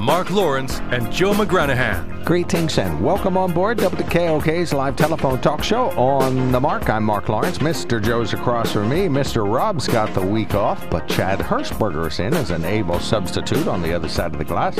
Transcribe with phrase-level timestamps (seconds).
[0.00, 2.24] Mark Lawrence and Joe McGranahan.
[2.24, 6.90] Greetings and welcome on board WKOK's live telephone talk show on the mark.
[6.90, 7.58] I'm Mark Lawrence.
[7.58, 8.02] Mr.
[8.02, 9.08] Joe's across from me.
[9.08, 9.50] Mr.
[9.50, 13.94] Rob's got the week off, but Chad Hirschberger's in as an able substitute on the
[13.94, 14.78] other side of the glass.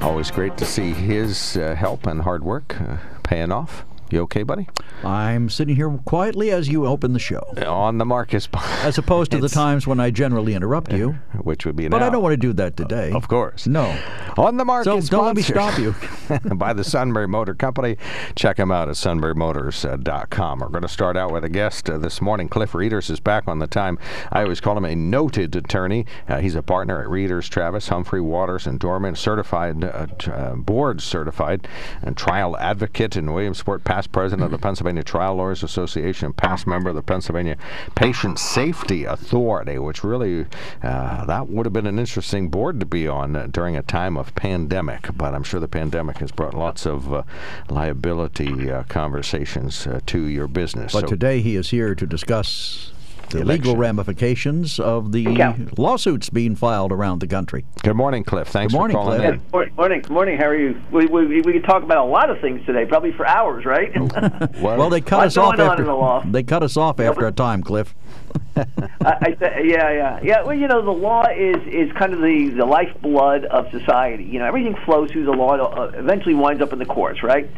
[0.00, 3.84] Always great to see his uh, help and hard work uh, paying off.
[4.10, 4.66] You okay, buddy?
[5.04, 7.40] I'm sitting here quietly as you open the show.
[7.66, 8.48] On the Marcus.
[8.82, 11.18] As opposed to the times when I generally interrupt you.
[11.42, 12.02] Which would be But.
[12.02, 13.12] I don't want to do that today.
[13.12, 13.66] Of course.
[13.66, 13.96] No.
[14.38, 15.94] On the Mark So don't let me stop you.
[16.54, 17.98] by the Sunbury Motor Company.
[18.34, 20.58] Check them out at sunburymotors.com.
[20.60, 22.48] We're going to start out with a guest uh, this morning.
[22.48, 23.98] Cliff Rieders is back on the time.
[24.32, 26.06] I always call him a noted attorney.
[26.28, 30.54] Uh, he's a partner at Rieders, Travis, Humphrey, Waters, and Dohrmann, certified, uh, t- uh,
[30.54, 31.68] board certified,
[32.02, 36.88] and trial advocate in Williamsport, past president of the Pennsylvania Trial Lawyers Association, past member
[36.88, 37.56] of the Pennsylvania
[37.96, 40.46] Patient Safety Authority, which really,
[40.84, 44.16] uh, that would have been an interesting board to be on uh, during a time
[44.16, 45.08] of pandemic.
[45.16, 47.24] But I'm sure the pandemic has brought lots of uh,
[47.68, 50.92] liability uh, conversations uh, to your business.
[50.92, 52.92] But So- today he is here to discuss
[53.30, 55.54] the The legal ramifications of the Yeah.
[55.76, 57.64] lawsuits being filed around the country.
[57.82, 58.48] Good morning, Cliff.
[58.48, 59.34] Thanks Good morning, for calling Cliff.
[59.34, 59.40] in.
[59.52, 60.38] Morning, morning, morning.
[60.38, 60.80] How are you?
[60.90, 63.92] We, we, we could talk about a lot of things today, probably for hours, right?
[64.60, 66.22] Well, they cut What's us off after in the law?
[66.24, 67.94] they cut us off after a time, Cliff.
[68.56, 68.64] I,
[69.02, 70.42] I th- yeah, yeah, yeah.
[70.42, 74.24] Well, you know, the law is is kind of the the lifeblood of society.
[74.24, 75.54] You know, everything flows through the law.
[75.54, 77.48] It uh, eventually winds up in the courts, right?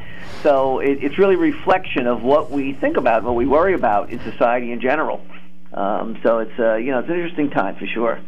[0.42, 4.10] So it, it's really a reflection of what we think about, what we worry about
[4.10, 5.22] in society in general.
[5.72, 8.20] Um, so it's uh, you know, it's an interesting time for sure.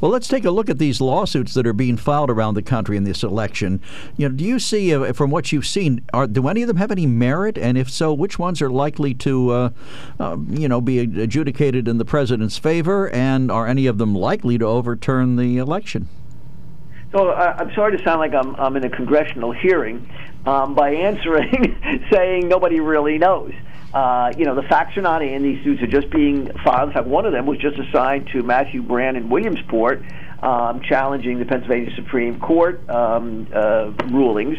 [0.00, 2.98] Well, let's take a look at these lawsuits that are being filed around the country
[2.98, 3.80] in this election.
[4.16, 6.76] You know, do you see, uh, from what you've seen, are, do any of them
[6.76, 7.56] have any merit?
[7.56, 9.70] And if so, which ones are likely to, uh,
[10.20, 13.08] uh, you know, be adjudicated in the president's favor?
[13.08, 16.08] And are any of them likely to overturn the election?
[17.12, 20.06] So uh, I'm sorry to sound like I'm, I'm in a congressional hearing
[20.44, 23.52] um, by answering saying nobody really knows.
[23.94, 25.42] Uh, you know, the facts are not in.
[25.42, 26.90] These suits are just being filed.
[26.90, 30.02] In fact, one of them was just assigned to Matthew Brann in Williamsport,
[30.42, 34.58] um, challenging the Pennsylvania Supreme Court um, uh, rulings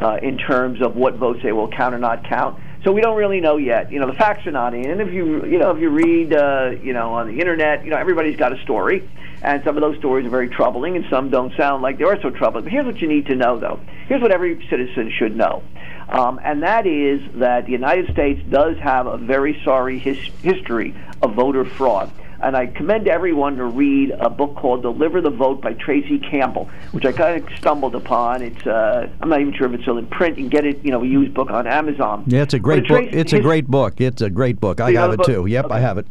[0.00, 2.58] uh, in terms of what votes they will count or not count.
[2.84, 3.90] So we don't really know yet.
[3.90, 4.88] You know, the facts are not in.
[4.88, 7.90] And if you, you know, if you read, uh, you know, on the internet, you
[7.90, 9.10] know, everybody's got a story,
[9.42, 12.20] and some of those stories are very troubling, and some don't sound like they are
[12.22, 12.64] so troubling.
[12.64, 13.80] But here's what you need to know, though.
[14.06, 15.62] Here's what every citizen should know,
[16.08, 20.94] um, and that is that the United States does have a very sorry his- history
[21.22, 22.10] of voter fraud.
[22.40, 26.70] And I commend everyone to read a book called "Deliver the Vote" by Tracy Campbell,
[26.92, 28.42] which I kind of stumbled upon.
[28.42, 30.38] It's uh, I'm not even sure if it's still in print.
[30.38, 32.22] You can get it, you know, a used book on Amazon.
[32.28, 33.06] Yeah, it's a great book.
[33.10, 34.00] It's a great book.
[34.00, 34.80] It's a great book.
[34.80, 35.26] I have it book?
[35.26, 35.46] too.
[35.46, 36.06] Yep, I have it.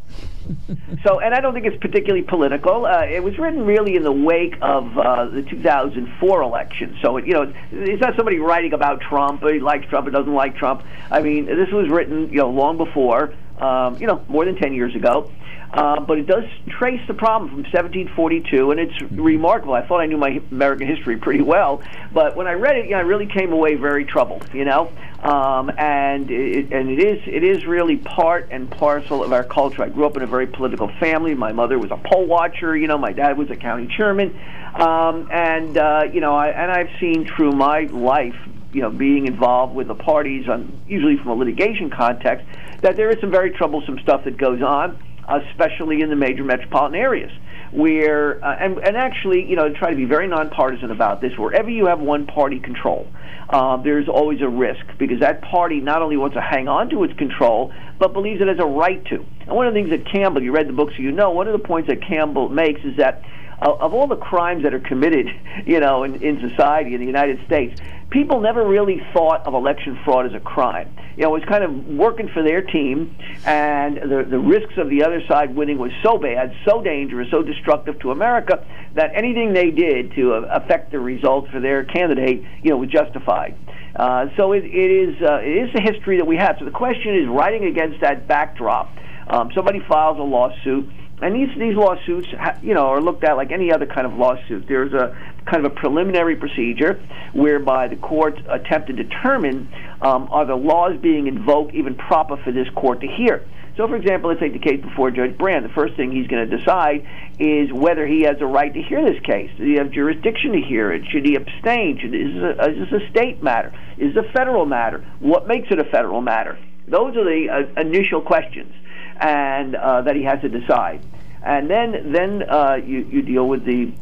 [1.05, 2.85] So, and I don't think it's particularly political.
[2.85, 6.97] Uh, it was written really in the wake of uh, the 2004 election.
[7.01, 9.43] So, it, you know, it's not somebody writing about Trump.
[9.43, 10.83] Or he likes Trump or doesn't like Trump.
[11.11, 14.73] I mean, this was written, you know, long before, um, you know, more than 10
[14.73, 15.31] years ago.
[15.71, 19.73] Uh, but it does trace the problem from 1742, and it's remarkable.
[19.73, 21.81] I thought I knew my American history pretty well,
[22.13, 24.49] but when I read it, you know, I really came away very troubled.
[24.53, 24.89] You know,
[25.21, 29.83] um, and it, and it is it is really part and parcel of our culture.
[29.83, 31.35] I grew up in a very political family.
[31.35, 32.77] My mother was a poll watcher.
[32.77, 34.39] You know, my dad was a county chairman,
[34.73, 38.37] um, and uh, you know, I, and I've seen through my life
[38.77, 42.45] you know, being involved with the parties, on, usually from a litigation context,
[42.81, 46.93] that there is some very troublesome stuff that goes on, especially in the major metropolitan
[46.93, 47.31] areas.
[47.71, 51.35] Where uh, and and actually, you know, try to be very nonpartisan about this.
[51.39, 53.07] Wherever you have one party control,
[53.49, 57.03] uh, there's always a risk because that party not only wants to hang on to
[57.03, 59.25] its control, but believes it has a right to.
[59.47, 61.47] And one of the things that Campbell, you read the book, so you know, one
[61.47, 63.23] of the points that Campbell makes is that
[63.61, 65.27] uh, of all the crimes that are committed,
[65.65, 69.99] you know, in, in society in the United States, people never really thought of election
[70.03, 70.93] fraud as a crime.
[71.15, 73.15] You know, it was kind of working for their team,
[73.45, 77.41] and the the risks of the other side winning was so bad, so dangerous, so
[77.41, 78.65] destructive to America
[78.95, 83.57] that anything they did to affect the results for their candidate, you know, was justified.
[83.95, 86.55] Uh, so it, it is uh, it is a history that we have.
[86.59, 88.89] So the question is, writing against that backdrop,
[89.27, 90.87] um, somebody files a lawsuit
[91.21, 92.27] and these these lawsuits,
[92.61, 94.67] you know, are looked at like any other kind of lawsuit.
[94.67, 97.01] There's a kind of a preliminary procedure
[97.33, 99.67] whereby the court attempt to determine
[100.01, 103.47] um, are the laws being invoked even proper for this court to hear.
[103.77, 105.61] So, for example, let's take the case before Judge Brann.
[105.61, 107.07] The first thing he's going to decide
[107.39, 109.51] is whether he has a right to hear this case.
[109.57, 111.03] Does he have jurisdiction to hear it?
[111.11, 111.99] Should he abstain?
[111.99, 113.71] Should, is, this a, is this a state matter?
[113.99, 115.05] Is it a federal matter?
[115.19, 116.57] What makes it a federal matter?
[116.87, 118.73] Those are the uh, initial questions
[119.19, 121.05] and uh, that he has to decide.
[121.43, 123.93] And then then uh, you you deal with the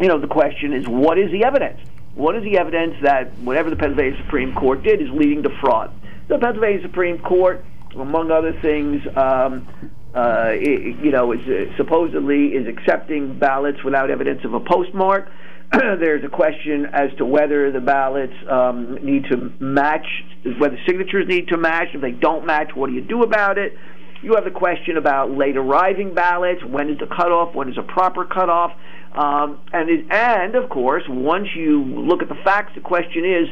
[0.00, 1.80] you know the question is what is the evidence?
[2.14, 5.92] What is the evidence that whatever the Pennsylvania Supreme Court did is leading to fraud?
[6.28, 7.64] The Pennsylvania Supreme Court,
[7.96, 9.68] among other things, um,
[10.14, 15.28] uh, it, you know, is uh, supposedly is accepting ballots without evidence of a postmark.
[15.72, 20.06] There's a question as to whether the ballots um, need to match,
[20.58, 21.88] whether signatures need to match.
[21.94, 23.76] If they don't match, what do you do about it?
[24.24, 26.64] You have the question about late arriving ballots.
[26.64, 27.54] When is the cutoff?
[27.54, 28.72] When is a proper cutoff?
[29.12, 33.48] Um, and it, and of course, once you look at the facts, the question is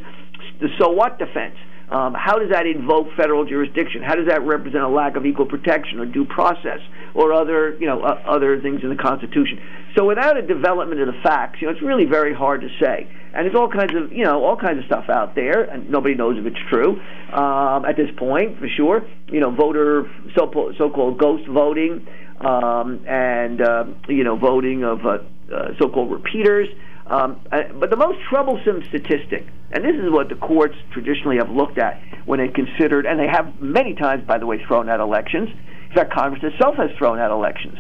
[0.61, 1.57] the so what defense.
[1.91, 4.03] Um, how does that invoke federal jurisdiction?
[4.03, 6.81] How does that represent a lack of equal protection or due process
[7.13, 9.61] or other, you know, uh, other things in the Constitution?
[9.95, 13.07] So without a development of the facts, you know, it's really very hard to say.
[13.35, 16.15] And there's all kinds of, you know, all kinds of stuff out there, and nobody
[16.15, 17.01] knows if it's true
[17.33, 19.03] um, at this point, for sure.
[19.29, 22.07] You know, voter so so-called ghost voting,
[22.41, 25.19] um, and uh, you know, voting of uh,
[25.53, 26.69] uh, so-called repeaters.
[27.07, 31.51] Um, uh, but the most troublesome statistic, and this is what the courts traditionally have
[31.51, 35.01] looked at when they considered, and they have many times, by the way, thrown out
[35.01, 35.49] elections.
[35.89, 37.79] In fact, Congress itself has thrown out elections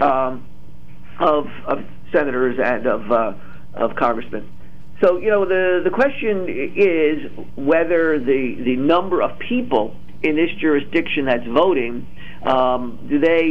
[0.00, 0.46] um,
[1.20, 1.78] of, of
[2.12, 3.32] senators and of uh,
[3.74, 4.50] of congressmen.
[5.02, 10.50] So you know the the question is whether the the number of people in this
[10.58, 12.06] jurisdiction that's voting
[12.46, 13.44] um, do they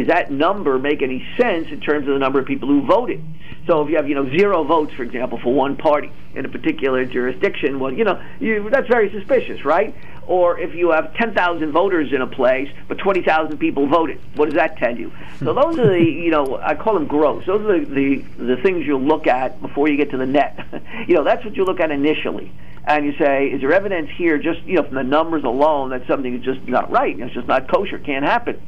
[0.00, 3.22] is that number make any sense in terms of the number of people who voted?
[3.66, 6.48] So if you have you know zero votes, for example, for one party in a
[6.48, 9.94] particular jurisdiction, well, you know you, that's very suspicious, right?
[10.28, 14.54] Or if you have 10,000 voters in a place, but 20,000 people voted, what does
[14.54, 15.10] that tell you?
[15.38, 17.46] So those are the you know I call them gross.
[17.46, 17.94] Those are the
[18.38, 20.58] the, the things you look at before you get to the net.
[21.08, 22.52] you know that's what you look at initially
[22.88, 26.06] and you say, is there evidence here, just you know, from the numbers alone, that
[26.06, 27.18] something is just not right?
[27.20, 27.98] It's just not kosher.
[27.98, 28.60] Can't happen.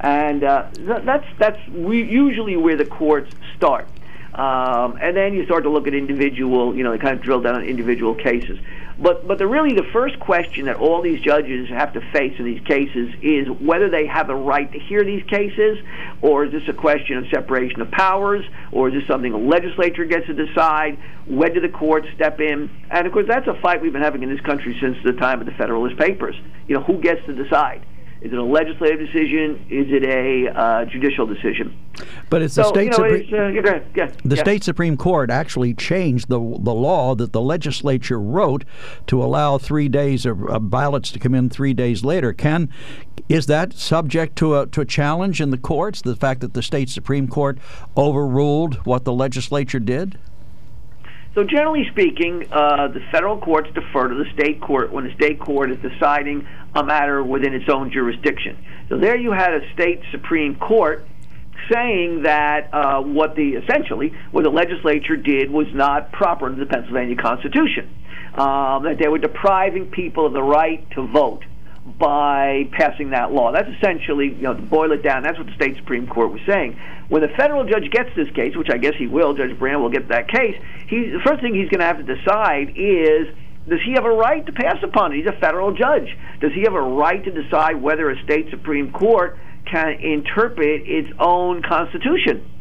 [0.00, 3.86] And uh, that's that's usually where the courts start.
[4.36, 7.40] Um, and then you start to look at individual, you know, they kind of drill
[7.40, 8.58] down on individual cases.
[8.98, 12.44] But but the really the first question that all these judges have to face in
[12.44, 15.78] these cases is whether they have a right to hear these cases,
[16.20, 20.04] or is this a question of separation of powers, or is this something the legislature
[20.04, 20.98] gets to decide?
[21.26, 22.70] When do the courts step in?
[22.90, 25.40] And of course, that's a fight we've been having in this country since the time
[25.40, 26.36] of the Federalist Papers.
[26.68, 27.86] You know, who gets to decide?
[28.22, 29.66] Is it a legislative decision?
[29.68, 31.76] Is it a uh, judicial decision?
[32.30, 33.34] But it's the state you know, Supreme.
[33.34, 33.48] Uh,
[33.94, 34.42] yeah, the yeah.
[34.42, 38.64] state Supreme Court actually changed the the law that the legislature wrote
[39.06, 42.32] to allow three days of, of ballots to come in three days later.
[42.32, 42.70] Can
[43.28, 46.00] is that subject to a to a challenge in the courts?
[46.00, 47.58] The fact that the state Supreme Court
[47.96, 50.18] overruled what the legislature did.
[51.36, 55.38] So generally speaking, uh, the federal courts defer to the state court when the state
[55.38, 58.56] court is deciding a matter within its own jurisdiction.
[58.88, 61.06] So there you had a state supreme court
[61.70, 66.70] saying that uh, what the essentially what the legislature did was not proper under the
[66.70, 67.94] Pennsylvania Constitution,
[68.32, 71.44] um, that they were depriving people of the right to vote
[71.98, 73.52] by passing that law.
[73.52, 76.40] That's essentially, you know, to boil it down, that's what the state Supreme Court was
[76.46, 76.78] saying.
[77.08, 79.90] When the federal judge gets this case, which I guess he will, Judge Brann will
[79.90, 80.56] get that case,
[80.88, 83.28] he, the first thing he's going to have to decide is
[83.68, 85.16] does he have a right to pass upon it?
[85.16, 86.16] He's a federal judge.
[86.40, 91.08] Does he have a right to decide whether a state Supreme Court can interpret its
[91.18, 92.52] own constitution?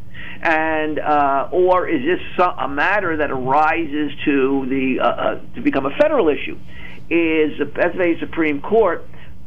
[0.41, 5.85] and uh, or is this a matter that arises to the uh, uh, to become
[5.85, 6.57] a federal issue?
[7.09, 9.05] Is the Pennsylvania Supreme Court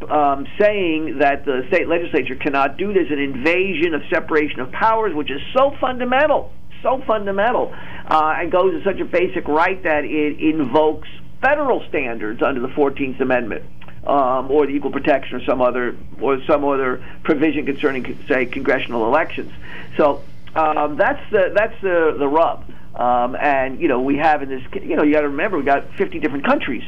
[0.08, 5.14] um, saying that the state legislature cannot do this, an invasion of separation of powers,
[5.14, 6.52] which is so fundamental,
[6.82, 7.74] so fundamental,
[8.06, 11.08] uh, and goes to such a basic right that it invokes
[11.40, 13.64] federal standards under the Fourteenth Amendment.
[14.06, 19.04] Um, or the equal protection, or some other, or some other provision concerning, say, congressional
[19.04, 19.52] elections.
[19.98, 20.22] So
[20.54, 22.64] um, that's the that's the the rub.
[22.94, 25.64] Um, and you know we have in this, you know, you got to remember we
[25.64, 26.84] got 50 different countries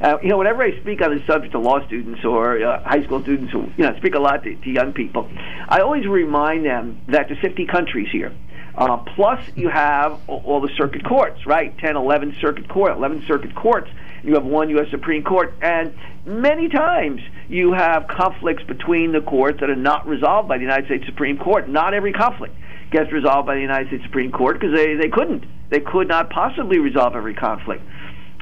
[0.00, 3.02] uh, you know, whenever I speak on this subject to law students or uh, high
[3.04, 5.28] school students, who you know, speak a lot to, to young people,
[5.68, 8.34] I always remind them that there's 50 countries here.
[8.78, 11.76] Uh, plus, you have all the circuit courts, right?
[11.78, 13.90] 10, 11 circuit court, 11 circuit courts.
[14.22, 14.88] You have one U.S.
[14.90, 15.92] Supreme Court, and
[16.24, 20.86] many times you have conflicts between the courts that are not resolved by the United
[20.86, 21.68] States Supreme Court.
[21.68, 22.54] Not every conflict
[22.90, 25.44] gets resolved by the United States Supreme Court because they, they couldn't.
[25.70, 27.82] They could not possibly resolve every conflict.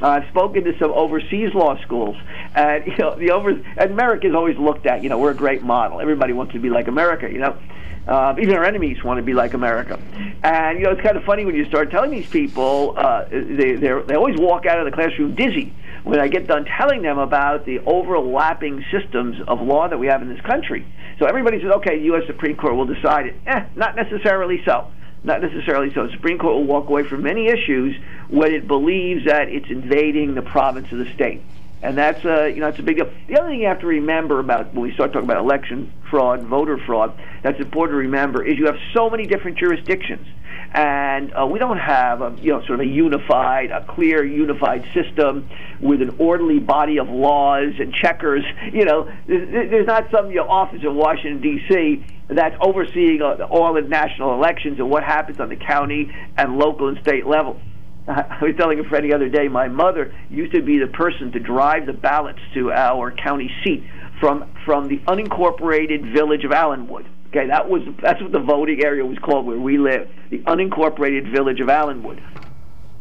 [0.00, 2.16] Uh, I've spoken to some overseas law schools,
[2.54, 5.02] and you know the over and America is always looked at.
[5.02, 6.00] You know, we're a great model.
[6.00, 7.30] Everybody wants to be like America.
[7.30, 7.58] You know,
[8.06, 9.98] uh, even our enemies want to be like America.
[10.42, 13.76] And you know, it's kind of funny when you start telling these people, uh, they
[13.76, 15.72] they always walk out of the classroom dizzy
[16.04, 20.22] when I get done telling them about the overlapping systems of law that we have
[20.22, 20.86] in this country.
[21.18, 22.22] So everybody says, okay, the U.S.
[22.26, 23.34] Supreme Court will decide it.
[23.46, 24.88] Eh, not necessarily so.
[25.24, 26.06] Not necessarily so.
[26.06, 27.96] The Supreme Court will walk away from many issues
[28.28, 31.42] when it believes that it's invading the province of the state.
[31.82, 33.10] And that's a you know it's a big deal.
[33.28, 36.42] The other thing you have to remember about when we start talking about election fraud,
[36.42, 40.26] voter fraud, that's important to remember is you have so many different jurisdictions,
[40.72, 44.88] and uh, we don't have a you know sort of a unified, a clear unified
[44.94, 45.48] system
[45.80, 48.44] with an orderly body of laws and checkers.
[48.72, 52.04] You know, there's, there's not some you know, office in Washington D.C.
[52.28, 56.88] that's overseeing uh, all the national elections and what happens on the county and local
[56.88, 57.60] and state level.
[58.08, 61.32] I was telling a friend the other day, my mother used to be the person
[61.32, 63.84] to drive the ballots to our county seat
[64.20, 67.06] from from the unincorporated village of Allenwood.
[67.28, 71.30] Okay, that was that's what the voting area was called where we live, the unincorporated
[71.32, 72.22] village of Allenwood.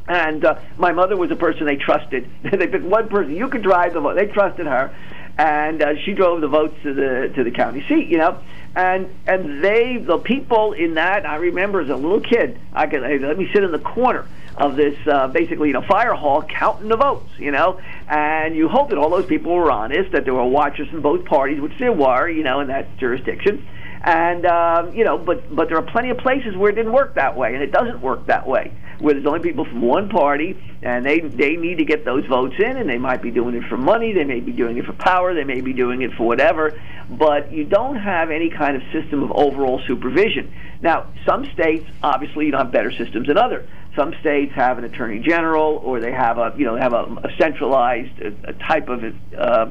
[0.07, 2.29] And uh, my mother was a person they trusted.
[2.43, 3.35] they picked one person.
[3.35, 4.15] You could drive the vote.
[4.15, 4.95] They trusted her,
[5.37, 8.07] and uh, she drove the votes to the to the county seat.
[8.07, 8.41] You know,
[8.75, 12.59] and and they the people in that I remember as a little kid.
[12.73, 14.27] I could let me sit in the corner
[14.57, 18.67] of this uh, basically you know fire hall counting the votes, you know, and you
[18.67, 21.73] hope that all those people were honest, that there were watchers from both parties, which
[21.79, 23.67] there were, you know, in that jurisdiction.
[24.05, 27.15] And um, you know, but but there are plenty of places where it didn't work
[27.15, 30.55] that way, and it doesn't work that way, where there's only people from one party,
[30.83, 33.63] and they they need to get those votes in, and they might be doing it
[33.67, 36.27] for money, they may be doing it for power, they may be doing it for
[36.27, 40.53] whatever, but you don't have any kind of system of overall supervision.
[40.83, 43.67] Now, some states obviously don't have better systems than others.
[43.95, 47.35] Some states have an attorney general, or they have a you know have a, a
[47.39, 49.03] centralized a, a type of
[49.35, 49.65] uh,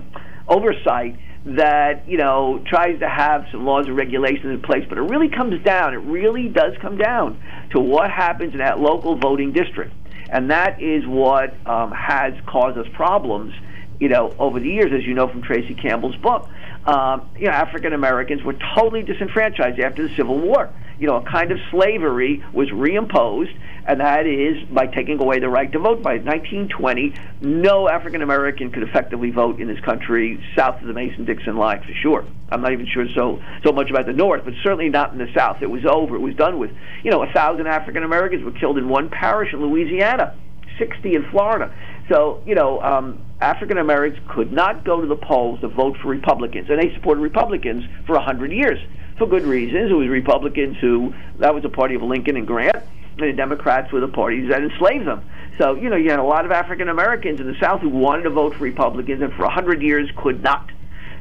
[0.49, 4.85] oversight that you know tries to have some laws and regulations in place.
[4.89, 5.95] But it really comes down.
[5.95, 9.93] It really does come down to what happens in that local voting district,
[10.31, 13.55] and that is what um, has caused us problems.
[14.01, 16.49] You know, over the years, as you know from Tracy Campbell's book,
[16.87, 20.71] um, you know, African Americans were totally disenfranchised after the Civil War.
[20.99, 23.55] You know, a kind of slavery was reimposed,
[23.87, 26.03] and that is by taking away the right to vote.
[26.03, 31.57] By 1920, no African American could effectively vote in this country south of the Mason-Dixon
[31.57, 32.25] line for sure.
[32.51, 35.33] I'm not even sure so so much about the North, but certainly not in the
[35.35, 35.63] South.
[35.63, 36.17] It was over.
[36.17, 36.71] It was done with.
[37.03, 40.37] You know, a thousand African Americans were killed in one parish in Louisiana,
[40.79, 41.75] 60 in Florida.
[42.09, 46.09] So, you know, um, African Americans could not go to the polls to vote for
[46.09, 48.79] Republicans, and they supported Republicans for a hundred years
[49.18, 49.90] for good reasons.
[49.90, 53.92] It was Republicans who that was the party of Lincoln and Grant, and the Democrats
[53.92, 55.28] were the parties that enslaved them.
[55.59, 58.25] So, you know, you had a lot of African Americans in the South who wanted
[58.25, 60.71] to vote for Republicans, and for a hundred years could not.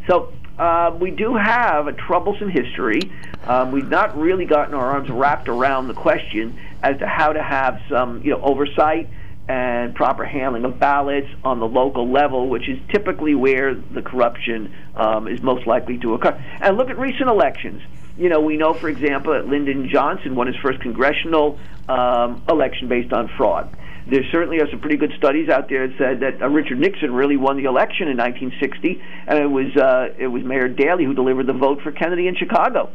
[0.07, 0.33] So.
[0.53, 2.99] Uh, we do have a troublesome history.
[3.47, 7.41] Um, we've not really gotten our arms wrapped around the question as to how to
[7.41, 9.09] have some, you know, oversight
[9.47, 14.73] and proper handling of ballots on the local level, which is typically where the corruption
[14.95, 16.31] um, is most likely to occur.
[16.61, 17.81] And look at recent elections.
[18.17, 21.59] You know, we know, for example, that Lyndon Johnson won his first congressional
[21.89, 23.75] um, election based on fraud.
[24.05, 27.13] There certainly are some pretty good studies out there that said that uh, Richard Nixon
[27.13, 31.13] really won the election in 1960, and it was uh, it was Mayor Daley who
[31.13, 32.91] delivered the vote for Kennedy in Chicago.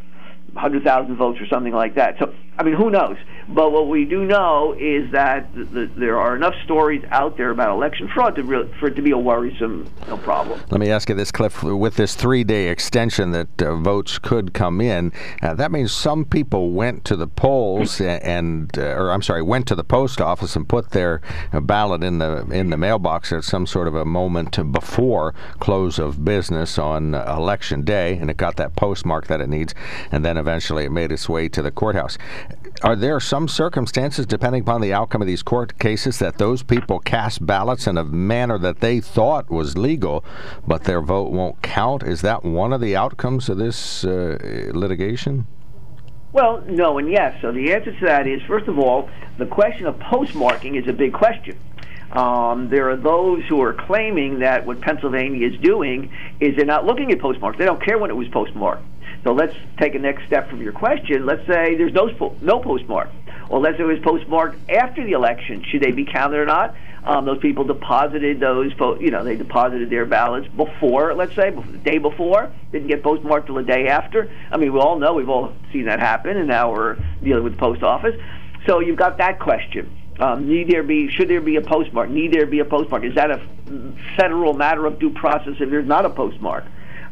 [0.52, 2.16] 100,000 votes or something like that.
[2.18, 3.16] So, I mean, who knows?
[3.48, 7.50] But what we do know is that the, the, there are enough stories out there
[7.50, 10.60] about election fraud to re- for it to be a worrisome know, problem.
[10.70, 11.62] Let me ask you this, Cliff.
[11.62, 16.72] With this three-day extension that uh, votes could come in, uh, that means some people
[16.72, 20.68] went to the polls and, uh, or I'm sorry, went to the post office and
[20.68, 21.22] put their
[21.52, 25.98] uh, ballot in the in the mailbox at some sort of a moment before close
[25.98, 29.74] of business on election day, and it got that postmark that it needs,
[30.10, 32.18] and then eventually it made its way to the courthouse.
[32.82, 37.00] Are there some circumstances, depending upon the outcome of these court cases, that those people
[37.00, 40.24] cast ballots in a manner that they thought was legal,
[40.66, 42.02] but their vote won't count?
[42.02, 45.46] Is that one of the outcomes of this uh, litigation?
[46.32, 47.40] Well, no and yes.
[47.40, 50.92] So the answer to that is, first of all, the question of postmarking is a
[50.92, 51.58] big question.
[52.12, 56.86] Um, there are those who are claiming that what Pennsylvania is doing is they're not
[56.86, 57.58] looking at postmarks.
[57.58, 58.84] They don't care when it was postmarked.
[59.24, 61.26] So let's take a next step from your question.
[61.26, 62.06] Let's say there's no
[62.40, 63.10] no postmark.
[63.48, 65.64] Or let's say it was postmarked after the election.
[65.64, 66.74] Should they be counted or not?
[67.04, 71.78] Um, those people deposited those, you know, they deposited their ballots before, let's say, the
[71.78, 74.30] day before, didn't get postmarked till the day after.
[74.50, 77.54] I mean, we all know, we've all seen that happen, and now we're dealing with
[77.54, 78.14] the post office.
[78.66, 79.90] So you've got that question.
[80.18, 82.10] Um, need there be should there be a postmark?
[82.10, 83.04] Need there be a postmark?
[83.04, 83.40] Is that a
[84.16, 86.64] federal matter of due process if there's not a postmark?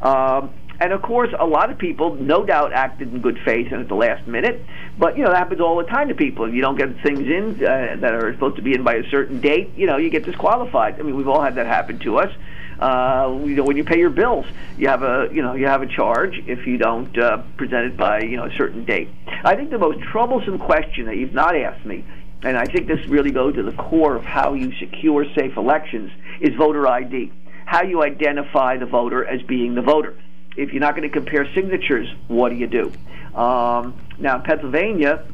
[0.02, 3.80] Um, and of course, a lot of people, no doubt, acted in good faith and
[3.80, 4.62] at the last minute.
[4.98, 6.44] But you know that happens all the time to people.
[6.44, 9.10] If you don't get things in uh, that are supposed to be in by a
[9.10, 10.98] certain date, you know you get disqualified.
[11.00, 12.32] I mean, we've all had that happen to us.
[12.78, 14.44] Uh, you know, when you pay your bills,
[14.76, 17.96] you have a you know you have a charge if you don't uh, present it
[17.96, 19.08] by you know a certain date.
[19.44, 22.04] I think the most troublesome question that you've not asked me,
[22.42, 26.10] and I think this really goes to the core of how you secure safe elections,
[26.40, 27.32] is voter ID.
[27.64, 30.16] How you identify the voter as being the voter
[30.56, 32.92] if you're not going to compare signatures, what do you do?
[33.38, 35.26] Um, now, in Pennsylvania,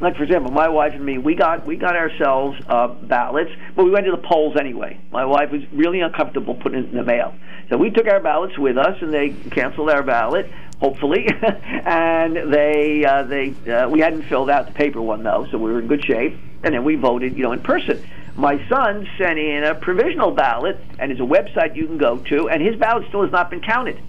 [0.00, 3.84] like for example, my wife and me, we got we got ourselves uh, ballots, but
[3.84, 4.98] we went to the polls anyway.
[5.10, 7.34] My wife was really uncomfortable putting it in the mail,
[7.68, 10.50] so we took our ballots with us, and they canceled our ballot,
[10.80, 15.58] hopefully, and they uh, they uh, we hadn't filled out the paper one though, so
[15.58, 18.02] we were in good shape, and then we voted, you know, in person.
[18.36, 22.48] My son sent in a provisional ballot, and there's a website you can go to,
[22.48, 24.00] and his ballot still has not been counted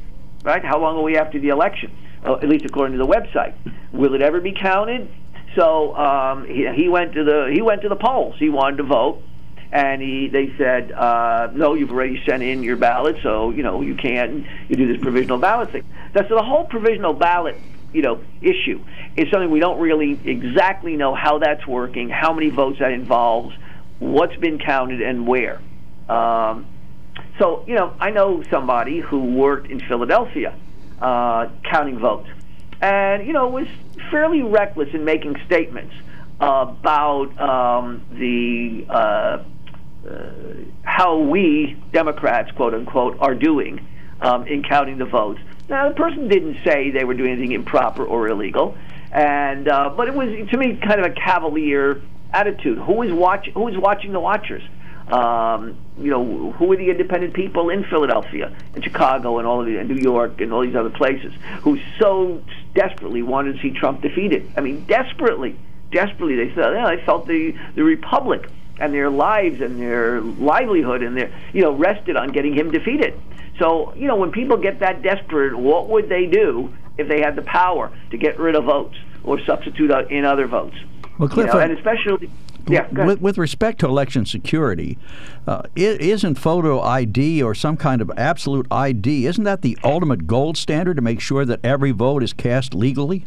[0.44, 0.64] right?
[0.64, 1.92] How long are we after the election?
[2.26, 3.56] Uh, at least according to the website.
[3.92, 5.10] Will it ever be counted?
[5.56, 8.36] So um, he, he went to the he went to the polls.
[8.38, 9.24] He wanted to vote,
[9.72, 13.82] and he they said uh, no, you've already sent in your ballot, so you know
[13.82, 15.84] you can't you do this provisional ballot thing.
[16.14, 17.58] That's so the whole provisional ballot
[17.92, 18.84] you know issue
[19.18, 23.54] is something we don't really exactly know how that's working, how many votes that involves,
[24.00, 25.60] what's been counted, and where.
[26.08, 26.68] Um,
[27.42, 30.56] so, you know, I know somebody who worked in Philadelphia
[31.02, 32.30] uh, counting votes,
[32.80, 33.66] and, you know, was
[34.12, 35.96] fairly reckless in making statements
[36.40, 40.32] about um, the uh, uh,
[40.84, 43.88] how we Democrats, quote unquote, are doing
[44.22, 45.40] um, in counting the votes.
[45.68, 48.78] Now, the person didn't say they were doing anything improper or illegal,
[49.12, 52.78] and uh, but it was to me kind of a cavalier attitude.
[52.78, 53.50] Who is watch?
[53.56, 54.62] Who is watching the watchers?
[55.08, 59.66] Um, you know, who are the independent people in Philadelphia, and Chicago, and all of
[59.66, 62.42] the, and New York, and all these other places who so
[62.74, 64.50] desperately wanted to see Trump defeated?
[64.56, 65.58] I mean, desperately,
[65.92, 66.36] desperately.
[66.36, 71.16] They felt, yeah, they felt the the republic and their lives and their livelihood and
[71.16, 73.20] their you know rested on getting him defeated.
[73.60, 77.36] So you know, when people get that desperate, what would they do if they had
[77.36, 80.76] the power to get rid of votes or substitute in other votes?
[81.18, 82.32] Well, Cliff, you know, and especially
[82.68, 84.98] yeah, with, with, respect to election security,
[85.48, 90.58] uh, isn't photo ID or some kind of absolute ID, isn't that the ultimate gold
[90.58, 93.26] standard to make sure that every vote is cast legally?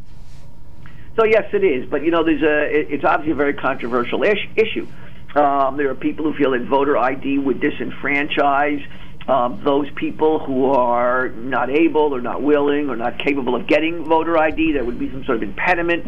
[1.16, 1.88] So yes, it is.
[1.88, 4.86] But you know, there's a it's obviously a very controversial ish, issue.
[5.34, 8.86] Um, there are people who feel that voter ID would disenfranchise
[9.28, 14.04] um, those people who are not able or not willing or not capable of getting
[14.04, 14.72] voter ID.
[14.72, 16.06] There would be some sort of impediment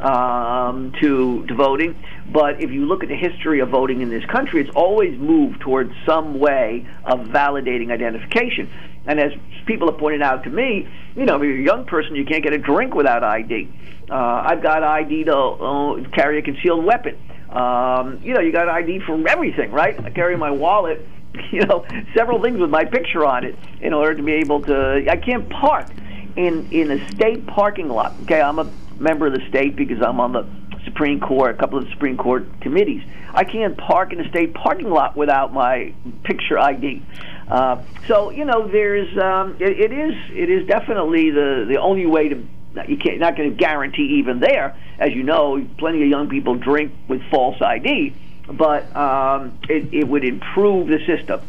[0.00, 1.96] um, to to voting.
[2.32, 5.60] But if you look at the history of voting in this country, it's always moved
[5.60, 8.70] towards some way of validating identification.
[9.06, 9.32] And as
[9.66, 12.42] people have pointed out to me, you know, if you're a young person, you can't
[12.42, 13.68] get a drink without ID.
[14.10, 17.18] Uh, I've got ID to uh, carry a concealed weapon.
[17.50, 19.98] Um, you know, you got ID for everything, right?
[20.04, 21.06] I carry my wallet,
[21.50, 25.06] you know, several things with my picture on it in order to be able to.
[25.10, 25.88] I can't park
[26.36, 28.14] in in a state parking lot.
[28.22, 30.46] Okay, I'm a member of the state because I'm on the
[30.84, 33.02] Supreme Court, a couple of Supreme Court committees.
[33.34, 37.02] I can't park in a state parking lot without my picture ID.
[37.48, 42.06] Uh, so you know, there's um, it, it is it is definitely the the only
[42.06, 42.46] way to.
[42.86, 46.54] You can't not going to guarantee even there, as you know, plenty of young people
[46.54, 48.14] drink with false ID,
[48.52, 51.40] but um, it, it would improve the system.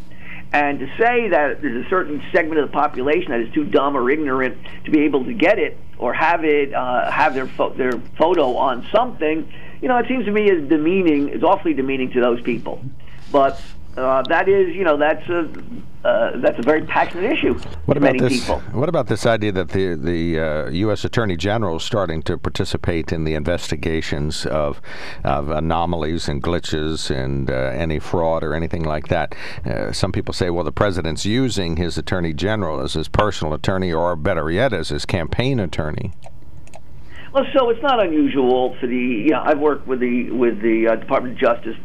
[0.52, 3.96] And to say that there's a certain segment of the population that is too dumb
[3.96, 7.74] or ignorant to be able to get it or have it uh, have their fo-
[7.74, 11.28] their photo on something, you know, it seems to me is demeaning.
[11.28, 12.82] It's awfully demeaning to those people.
[13.30, 13.60] But
[13.96, 15.50] uh, that is, you know, that's a
[16.02, 17.52] uh, that's a very passionate issue
[17.84, 18.60] what about this, people.
[18.72, 21.04] What about this idea that the the uh, U.S.
[21.04, 24.80] Attorney General is starting to participate in the investigations of,
[25.24, 29.34] of anomalies and glitches and uh, any fraud or anything like that?
[29.66, 33.92] Uh, some people say, well, the president's using his Attorney General as his personal attorney,
[33.92, 36.12] or better yet, as his campaign attorney.
[37.32, 38.96] Well, so it's not unusual for the.
[38.96, 41.76] You know, I've worked with the with the uh, Department of Justice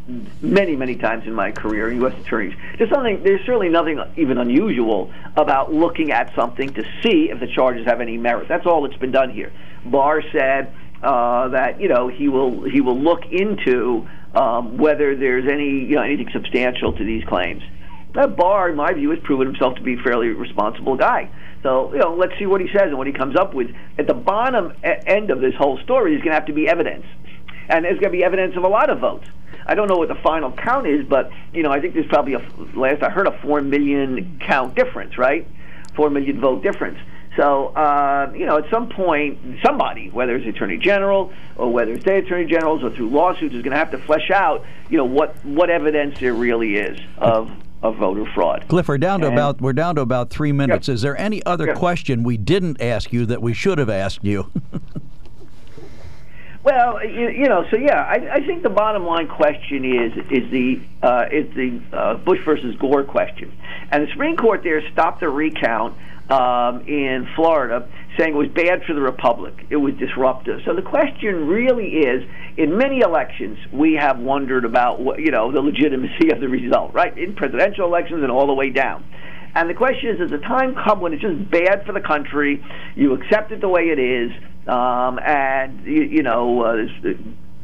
[0.42, 2.20] many, many times in my career, U.S.
[2.20, 2.54] attorneys.
[2.76, 3.22] There's something.
[3.22, 8.00] There's certainly nothing even unusual about looking at something to see if the charges have
[8.00, 8.48] any merit.
[8.48, 9.52] That's all that's been done here.
[9.84, 15.46] Barr said uh, that you know he will he will look into um, whether there's
[15.48, 17.62] any you know anything substantial to these claims.
[18.14, 21.30] That Barr, in my view, has proven himself to be a fairly responsible guy.
[21.66, 23.74] So you know, let's see what he says and what he comes up with.
[23.98, 27.04] At the bottom end of this whole story is going to have to be evidence,
[27.68, 29.26] and there's going to be evidence of a lot of votes.
[29.66, 32.34] I don't know what the final count is, but you know, I think there's probably
[32.34, 35.44] a last I heard a four million count difference, right?
[35.96, 37.00] Four million vote difference.
[37.36, 41.92] So, uh, you know, at some point, somebody, whether it's the attorney general or whether
[41.92, 44.98] it's state attorney generals or through lawsuits, is going to have to flesh out, you
[44.98, 47.50] know, what what evidence there really is of
[47.82, 48.66] of voter fraud.
[48.68, 50.88] Cliff, we're down to and, about we're down to about three minutes.
[50.88, 54.50] Is there any other question we didn't ask you that we should have asked you?
[56.66, 60.50] Well, you, you, know, so yeah, I, I, think the bottom line question is is
[60.50, 63.56] the uh, is the uh, Bush versus Gore question,
[63.92, 65.96] and the Supreme Court there stopped the recount
[66.28, 70.60] um, in Florida, saying it was bad for the republic, it was disruptive.
[70.64, 72.22] So the question really is:
[72.56, 76.94] in many elections, we have wondered about what, you know the legitimacy of the result,
[76.94, 77.16] right?
[77.16, 79.04] In presidential elections and all the way down.
[79.54, 82.62] And the question is: Does the time come when it's just bad for the country?
[82.94, 84.30] You accept it the way it is
[84.66, 86.74] um, and you, you know, uh,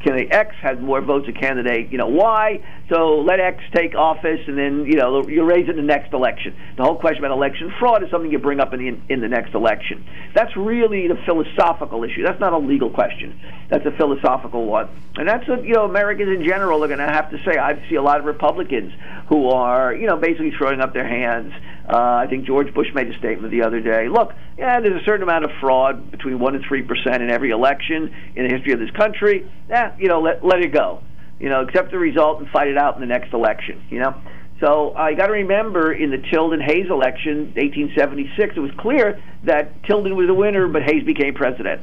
[0.05, 2.63] candidate X has more votes than candidate, you know, Y.
[2.93, 6.13] So let X take office, and then you know you raise it in the next
[6.13, 6.55] election.
[6.77, 9.29] The whole question about election fraud is something you bring up in the in the
[9.29, 10.05] next election.
[10.35, 12.23] That's really the philosophical issue.
[12.23, 13.41] That's not a legal question.
[13.71, 17.07] That's a philosophical one, and that's what you know Americans in general are going to
[17.07, 17.57] have to say.
[17.57, 18.93] I see a lot of Republicans
[19.31, 21.55] who are you know basically throwing up their hands.
[21.89, 24.09] Uh, I think George Bush made a statement the other day.
[24.09, 27.53] Look, yeah, there's a certain amount of fraud between one and three percent in every
[27.53, 29.51] election in the history of this country.
[29.71, 31.01] Yeah, you know, let let it go.
[31.43, 33.83] You know, accept the result and fight it out in the next election.
[33.91, 34.15] You know.
[34.61, 39.83] So I got to remember in the Tilden Hayes election, 1876, it was clear that
[39.83, 41.83] Tilden was the winner, but Hayes became president.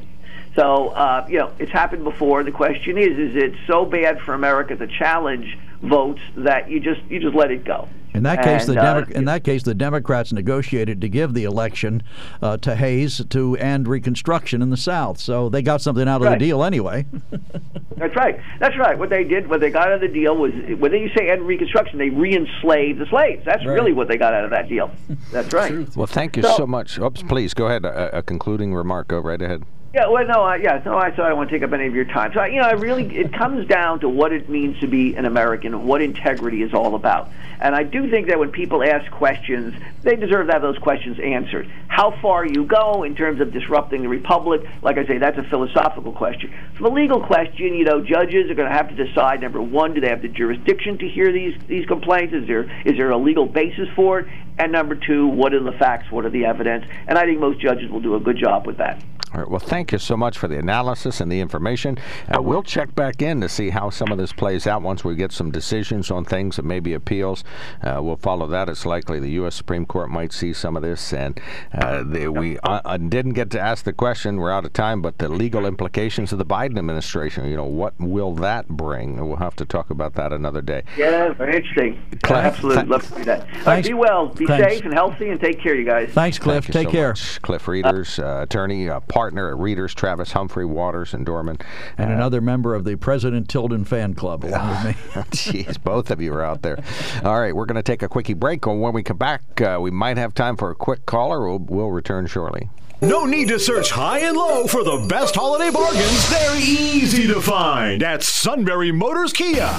[0.56, 2.42] So uh, you know, it's happened before.
[2.42, 7.02] The question is, is it so bad for America to challenge votes that you just
[7.08, 7.88] you just let it go?
[8.12, 11.44] In that case, and, the uh, in that case, the Democrats negotiated to give the
[11.44, 12.02] election
[12.42, 16.26] uh, to Hayes to end Reconstruction in the South, so they got something out of
[16.26, 16.38] right.
[16.38, 17.06] the deal anyway.
[17.96, 18.40] That's right.
[18.58, 18.98] That's right.
[18.98, 21.42] What they did, what they got out of the deal was, when you say end
[21.42, 23.44] Reconstruction, they re-enslaved the slaves.
[23.44, 23.74] That's right.
[23.74, 24.90] really what they got out of that deal.
[25.30, 25.94] That's right.
[25.94, 26.98] Well, thank you so, so much.
[26.98, 27.84] Oops, please go ahead.
[27.84, 29.08] A, a concluding remark.
[29.08, 29.64] Go right ahead.
[29.92, 30.96] Yeah, well, no, I, yeah, no.
[30.96, 32.30] I, so I don't want to take up any of your time.
[32.32, 35.24] So, you know, I really, it comes down to what it means to be an
[35.24, 37.28] American, what integrity is all about.
[37.58, 41.18] And I do think that when people ask questions, they deserve to have those questions
[41.18, 41.68] answered.
[41.88, 45.42] How far you go in terms of disrupting the republic, like I say, that's a
[45.42, 46.54] philosophical question.
[46.76, 49.40] From a legal question, you know, judges are going to have to decide.
[49.40, 52.32] Number one, do they have the jurisdiction to hear these these complaints?
[52.32, 54.28] Is there is there a legal basis for it?
[54.60, 56.10] And number two, what are the facts?
[56.10, 56.84] What are the evidence?
[57.08, 59.02] And I think most judges will do a good job with that.
[59.32, 59.48] All right.
[59.48, 61.98] Well, thank you so much for the analysis and the information.
[62.28, 65.14] Uh, we'll check back in to see how some of this plays out once we
[65.14, 67.44] get some decisions on things that may be appeals.
[67.80, 68.68] Uh, we'll follow that.
[68.68, 69.54] It's likely the U.S.
[69.54, 71.12] Supreme Court might see some of this.
[71.12, 71.40] And
[71.72, 74.36] uh, they, we uh, uh, didn't get to ask the question.
[74.36, 75.00] We're out of time.
[75.00, 79.28] But the legal implications of the Biden administration, you know, what will that bring?
[79.28, 80.82] We'll have to talk about that another day.
[80.96, 82.02] Yeah, very interesting.
[82.24, 82.82] Absolutely.
[82.82, 83.64] Th- Love to do that.
[83.64, 84.74] Right, be well, be Thanks.
[84.74, 86.10] safe and healthy, and take care, you guys.
[86.10, 86.64] Thanks, Cliff.
[86.64, 87.08] Thank take so care.
[87.08, 87.42] Much.
[87.42, 91.60] Cliff Rieders, uh, attorney, partner at Rieders, Travis Humphrey, Waters, and Dohrmann.
[91.96, 95.22] And uh, another member of the President Tilden fan club along with me.
[95.30, 96.82] Jeez, both of you are out there.
[97.24, 98.66] All right, we're going to take a quickie break.
[98.66, 101.46] When we come back, uh, we might have time for a quick caller.
[101.46, 102.68] We'll, we'll return shortly.
[103.02, 106.28] No need to search high and low for the best holiday bargains.
[106.28, 109.70] They're easy to find at Sunbury Motors Kia.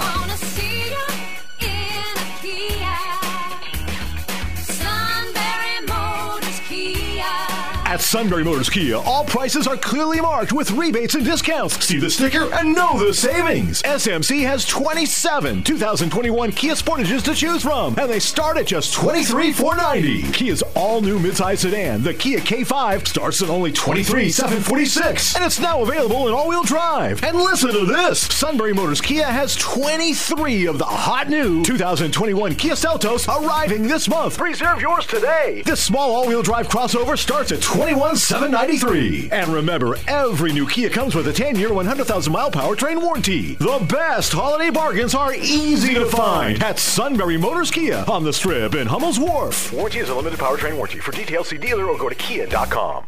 [8.02, 11.86] At Sunbury Motors Kia, all prices are clearly marked with rebates and discounts.
[11.86, 13.84] See the sticker and know the savings.
[13.84, 20.34] SMC has 27 2021 Kia Sportages to choose from, and they start at just $23,490.
[20.34, 26.28] Kia's all-new midsize sedan, the Kia K5, starts at only $23,746, and it's now available
[26.28, 27.24] in all-wheel drive.
[27.24, 32.74] And listen to this, Sunbury Motors Kia has 23 of the hot new 2021 Kia
[32.74, 34.40] Seltos arriving this month.
[34.40, 35.62] Reserve yours today.
[35.64, 37.62] This small all-wheel drive crossover starts at
[37.94, 43.56] 21793 And remember, every new Kia comes with a 10-year, 100,000 mile powertrain warranty.
[43.56, 48.76] The best holiday bargains are easy to find at Sunbury Motors Kia on the Strip
[48.76, 49.74] in Hummel's Wharf.
[49.74, 51.00] Warranty is a limited powertrain warranty.
[51.00, 53.08] For details, see dealer or go to kia.com.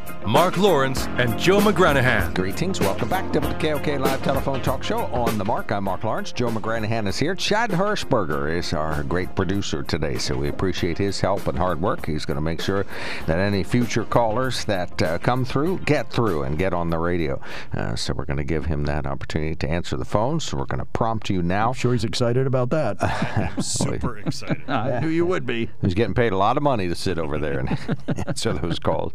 [0.27, 2.33] Mark Lawrence and Joe McGranahan.
[2.35, 2.79] Greetings.
[2.79, 5.71] Welcome back to the KOK Live Telephone Talk Show on the Mark.
[5.71, 6.31] I'm Mark Lawrence.
[6.31, 7.33] Joe McGranahan is here.
[7.33, 12.05] Chad Hirschberger is our great producer today, so we appreciate his help and hard work.
[12.05, 12.85] He's going to make sure
[13.25, 17.41] that any future callers that uh, come through get through and get on the radio.
[17.73, 20.39] Uh, so we're going to give him that opportunity to answer the phone.
[20.39, 21.69] So we're going to prompt you now.
[21.69, 23.55] I'm sure he's excited about that.
[23.59, 24.61] Super excited.
[24.69, 25.69] I knew you would be.
[25.81, 27.69] He's getting paid a lot of money to sit over there and
[28.27, 29.13] answer those calls.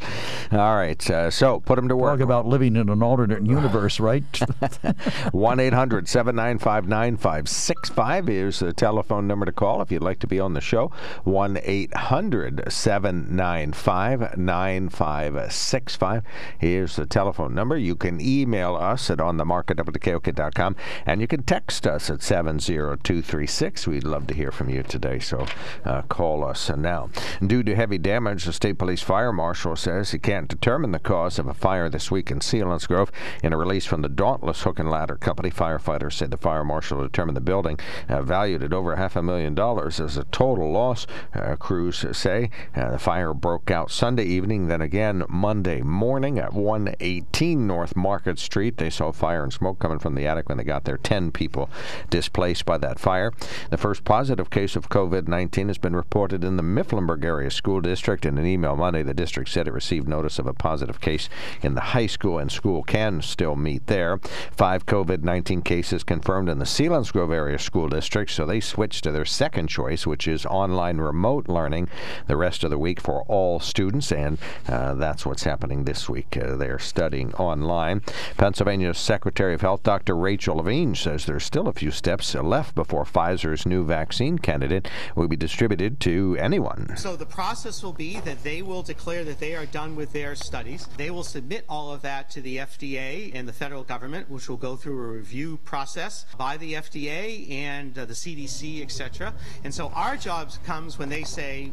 [0.51, 0.96] All right.
[1.11, 2.19] Uh, so put him to work.
[2.19, 4.25] Talk about living in an alternate universe, right?
[5.33, 10.41] 1 800 795 9565 is the telephone number to call if you'd like to be
[10.41, 10.91] on the show.
[11.25, 16.23] 1 800 795 9565
[16.61, 17.77] is the telephone number.
[17.77, 23.87] You can email us at onthemarket.wkok.com and you can text us at 70236.
[23.87, 25.47] We'd love to hear from you today, so
[25.85, 27.11] uh, call us now.
[27.45, 31.39] Due to heavy damage, the State Police Fire Marshal says he can't determine the cause
[31.39, 33.11] of a fire this week in Selinsgrove.
[33.43, 37.03] In a release from the Dauntless Hook and Ladder Company, firefighters said the fire marshal
[37.03, 41.07] determined the building, uh, valued at over half a million dollars, as a total loss.
[41.35, 46.53] Uh, crews say uh, the fire broke out Sunday evening, then again Monday morning at
[46.53, 48.77] 118 North Market Street.
[48.77, 50.99] They saw fire and smoke coming from the attic when they got there.
[50.99, 51.69] Ten people
[52.11, 53.33] displaced by that fire.
[53.71, 57.81] The first positive case of COVID 19 has been reported in the Mifflinburg area school
[57.81, 58.25] district.
[58.25, 61.29] In an email Monday, the district said it received notice of a positive case case
[61.63, 64.19] in the high school, and school can still meet there.
[64.53, 69.13] Five COVID 19 cases confirmed in the Selinsgrove area school district, so they switched to
[69.13, 71.89] their second choice, which is online remote learning
[72.27, 76.37] the rest of the week for all students, and uh, that's what's happening this week.
[76.37, 78.03] Uh, they're studying online.
[78.37, 80.17] Pennsylvania's Secretary of Health, Dr.
[80.17, 85.29] Rachel Levine, says there's still a few steps left before Pfizer's new vaccine candidate will
[85.29, 86.97] be distributed to anyone.
[86.97, 90.35] So the process will be that they will declare that they are done with their
[90.67, 90.97] studies.
[90.97, 94.57] They will submit all of that to the FDA and the federal government, which will
[94.57, 99.35] go through a review process by the FDA and uh, the CDC, etc.
[99.65, 101.73] And so our job comes when they say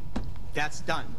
[0.53, 1.15] that's done.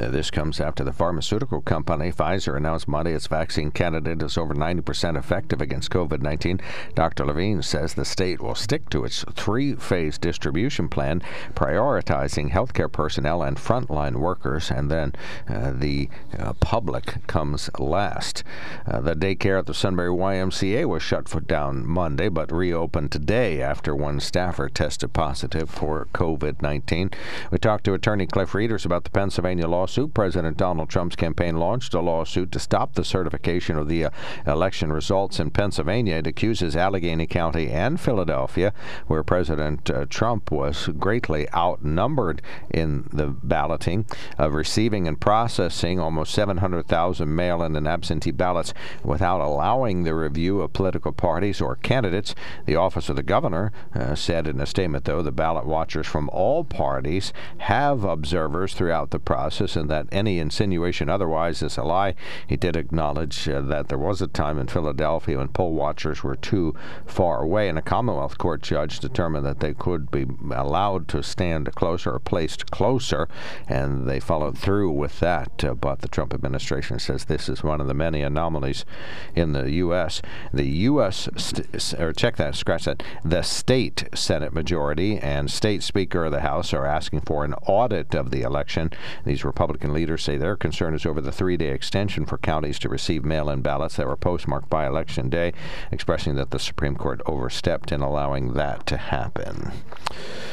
[0.00, 4.54] Uh, this comes after the pharmaceutical company Pfizer announced Monday its vaccine candidate is over
[4.54, 6.60] 90% effective against COVID 19.
[6.94, 7.24] Dr.
[7.24, 11.22] Levine says the state will stick to its three phase distribution plan,
[11.54, 15.12] prioritizing healthcare personnel and frontline workers, and then
[15.48, 18.42] uh, the uh, public comes last.
[18.86, 23.62] Uh, the daycare at the Sunbury YMCA was shut for down Monday but reopened today
[23.62, 27.10] after one staffer tested positive for COVID 19.
[27.50, 30.12] We talked to attorney Cliff Rieders about the Pennsylvania Pennsylvania lawsuit.
[30.12, 34.10] President Donald Trump's campaign launched a lawsuit to stop the certification of the uh,
[34.44, 36.16] election results in Pennsylvania.
[36.16, 38.72] It accuses Allegheny County and Philadelphia,
[39.06, 44.04] where President uh, Trump was greatly outnumbered in the balloting,
[44.36, 50.60] of receiving and processing almost 700,000 mail in and absentee ballots without allowing the review
[50.60, 52.34] of political parties or candidates.
[52.64, 56.28] The office of the governor uh, said in a statement, though, the ballot watchers from
[56.30, 61.82] all parties have observers throughout the process process and that any insinuation otherwise is a
[61.82, 62.14] lie.
[62.46, 66.36] He did acknowledge uh, that there was a time in Philadelphia when poll watchers were
[66.36, 71.22] too far away, and a Commonwealth Court judge determined that they could be allowed to
[71.22, 73.28] stand closer or placed closer,
[73.68, 75.62] and they followed through with that.
[75.62, 78.86] Uh, but the Trump administration says this is one of the many anomalies
[79.34, 80.22] in the U.S.
[80.50, 81.28] The U.S.
[81.36, 83.02] St- or check that, scratch that.
[83.22, 88.14] The state Senate majority and state Speaker of the House are asking for an audit
[88.14, 88.90] of the election.
[89.26, 92.88] These Republican leaders say their concern is over the three day extension for counties to
[92.88, 95.52] receive mail in ballots that were postmarked by Election Day,
[95.90, 99.72] expressing that the Supreme Court overstepped in allowing that to happen.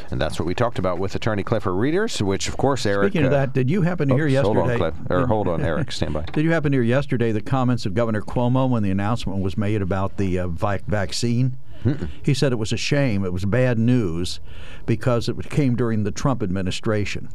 [0.09, 3.11] And that's what we talked about with attorney Clifford Rieders, which, of course, Eric.
[3.11, 4.59] Speaking of uh, that, did you happen to hear yesterday?
[4.59, 4.95] Hold on, Cliff.
[5.11, 5.91] Or hold on, Eric.
[5.91, 6.23] Stand by.
[6.23, 9.55] Did you happen to hear yesterday the comments of Governor Cuomo when the announcement was
[9.55, 11.57] made about the uh, vaccine?
[11.85, 12.09] Mm-mm.
[12.23, 14.39] He said it was a shame, it was bad news,
[14.87, 17.29] because it came during the Trump administration.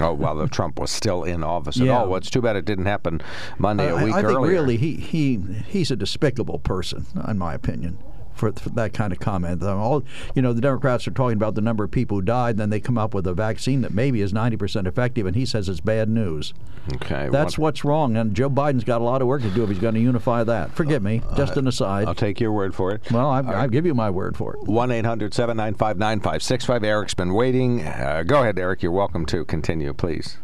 [0.00, 1.92] Oh, while well, Trump was still in office yeah.
[1.92, 2.08] at all.
[2.08, 3.20] Well, it's too bad it didn't happen
[3.58, 4.38] Monday uh, a week I, I earlier.
[4.38, 7.98] think really he, he he's a despicable person, in my opinion
[8.38, 9.62] for, for that kind of comment.
[9.62, 12.70] All you know, the Democrats are talking about the number of people who died, then
[12.70, 15.80] they come up with a vaccine that maybe is 90% effective, and he says it's
[15.80, 16.54] bad news.
[16.94, 19.68] Okay, that's what's wrong, and Joe Biden's got a lot of work to do if
[19.68, 20.72] he's going to unify that.
[20.72, 22.08] Forgive me, just an aside.
[22.08, 23.10] I'll take your word for it.
[23.10, 23.56] Well, I, right.
[23.56, 24.62] I give you my word for it.
[24.62, 27.82] One 9565 Eric's been waiting.
[27.82, 28.82] Uh, go ahead, Eric.
[28.82, 30.38] You're welcome to continue, please.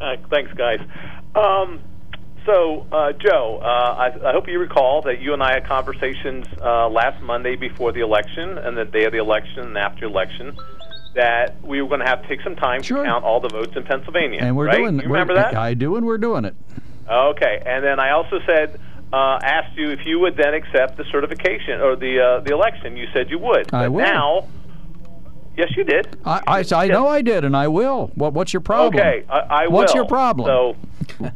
[0.00, 0.80] Uh, thanks, guys.
[1.34, 1.80] Um,
[2.46, 6.46] so, uh, Joe, uh, I, I hope you recall that you and I had conversations
[6.60, 10.56] uh, last Monday before the election and the day of the election and after election
[11.14, 12.98] that we were going to have to take some time Sure.
[12.98, 14.40] to count all the votes in Pennsylvania.
[14.42, 14.78] And we're right?
[14.78, 14.96] doing.
[14.96, 15.54] You remember that?
[15.54, 16.54] I do, and we're doing it.
[17.08, 18.80] Okay, and then I also said,
[19.12, 22.96] uh, asked you if you would then accept the certification or the uh, the election.
[22.96, 23.72] You said you would.
[23.74, 24.04] I but will.
[24.04, 24.48] Now,
[25.56, 26.18] yes, you did.
[26.24, 28.10] I, I, I know I did, and I will.
[28.14, 28.94] What, what's your problem?
[29.00, 29.74] Okay, I, I will.
[29.74, 30.46] What's your problem?
[30.46, 30.76] So,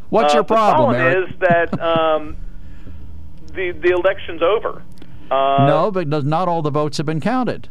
[0.11, 1.29] What's uh, your problem, The Eric?
[1.29, 2.37] problem is that um,
[3.53, 4.83] the the election's over.
[5.31, 7.69] Uh, no, but not all the votes have been counted.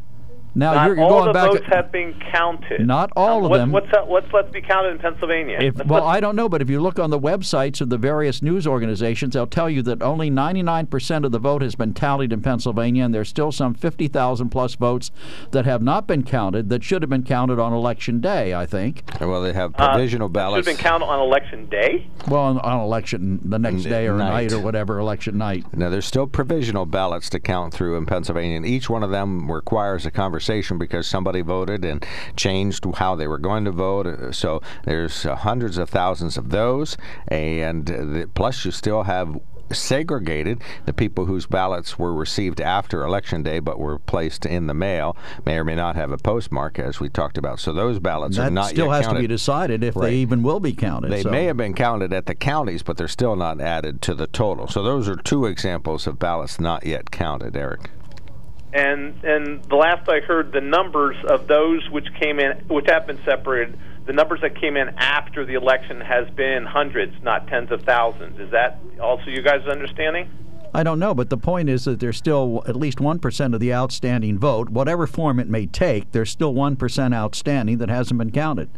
[0.55, 1.51] Now not you're, you're all going the back.
[1.51, 2.85] votes have been counted.
[2.87, 3.71] Not all of what, them.
[3.73, 5.57] What's that, what's left to be counted in Pennsylvania?
[5.59, 8.41] If, well, I don't know, but if you look on the websites of the various
[8.41, 12.41] news organizations, they'll tell you that only 99% of the vote has been tallied in
[12.41, 15.11] Pennsylvania, and there's still some 50,000 plus votes
[15.51, 18.53] that have not been counted that should have been counted on election day.
[18.53, 19.03] I think.
[19.19, 20.67] Well, they have uh, provisional should ballots.
[20.67, 22.07] have been counted on election day.
[22.29, 24.29] Well, on, on election the next N- day or night.
[24.29, 25.65] night or whatever election night.
[25.75, 29.51] Now, there's still provisional ballots to count through in Pennsylvania, and each one of them
[29.51, 32.05] requires a conversation because somebody voted and
[32.35, 34.05] changed how they were going to vote.
[34.07, 39.03] Uh, So there's uh, hundreds of thousands of those, and uh, the, plus you still
[39.03, 39.39] have
[39.71, 44.73] segregated the people whose ballots were received after election day but were placed in the
[44.75, 48.37] mail may or may not have a postmark as we talked about so those ballots
[48.37, 49.17] are not still yet has counted.
[49.17, 50.09] to be decided if Right.
[50.09, 51.11] they even will be counted.
[51.11, 51.31] They so.
[51.31, 54.67] may have been counted at the counties, but they're still not added to the total.
[54.67, 57.89] So those are two examples of ballots not yet counted, Eric.
[58.75, 63.07] And and the last I heard, the numbers of those which came in, which have
[63.07, 67.71] been separated, the numbers that came in after the election has been hundreds, not tens
[67.71, 68.37] of thousands.
[68.39, 70.29] Is that also you guys' understanding?
[70.73, 73.73] I don't know, but the point is that there's still at least 1% of the
[73.73, 78.69] outstanding vote, whatever form it may take, there's still 1% outstanding that hasn't been counted.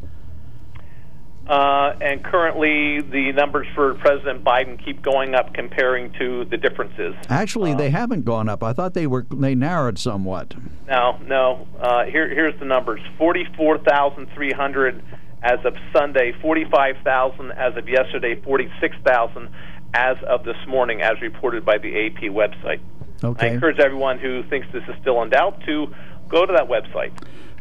[1.47, 7.15] Uh, and currently, the numbers for President Biden keep going up, comparing to the differences.
[7.29, 8.63] Actually, they haven't gone up.
[8.63, 10.55] I thought they were they narrowed somewhat.
[10.87, 11.67] No, no.
[11.79, 15.01] Uh, here, here's the numbers: forty-four thousand three hundred
[15.41, 19.49] as of Sunday, forty-five thousand as of yesterday, forty-six thousand
[19.93, 22.81] as of this morning, as reported by the AP website.
[23.23, 23.47] Okay.
[23.47, 25.93] I encourage everyone who thinks this is still in doubt to
[26.27, 27.13] go to that website.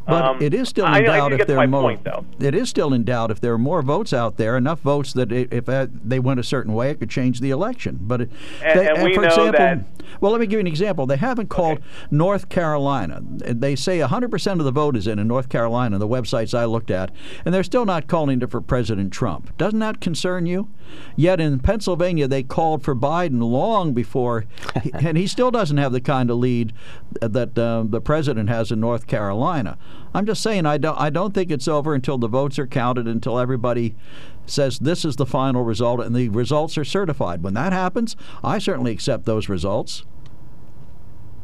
[0.07, 1.83] But Um, it is still in I, I doubt to if there are more.
[1.83, 2.25] point, though.
[2.39, 5.33] It is still in doubt if there are more votes out there, enough votes that
[5.33, 7.99] i- if uh, they went a certain way, it could change the election.
[8.01, 8.31] But it,
[8.65, 9.85] And- they, and for example, that-
[10.21, 11.07] well, let me give you an example.
[11.07, 11.79] They haven't called
[12.13, 13.21] North Carolina.
[13.23, 15.99] They say 100% of the vote is in in North Carolina.
[15.99, 17.11] The websites I looked at,
[17.45, 19.57] and they're still not calling it for President Trump.
[19.59, 20.69] Doesn't that concern you?
[21.17, 24.45] Yet in Pennsylvania, they called for Biden long before,
[24.95, 26.73] and he still doesn't have the kind of lead
[27.21, 29.77] that uh, the president has in North Carolina.
[30.15, 33.07] I'm just saying, I don't, I don't think it's over until the votes are counted,
[33.07, 33.95] until everybody
[34.47, 37.43] says this is the final result, and the results are certified.
[37.43, 40.05] When that happens, I certainly accept those results.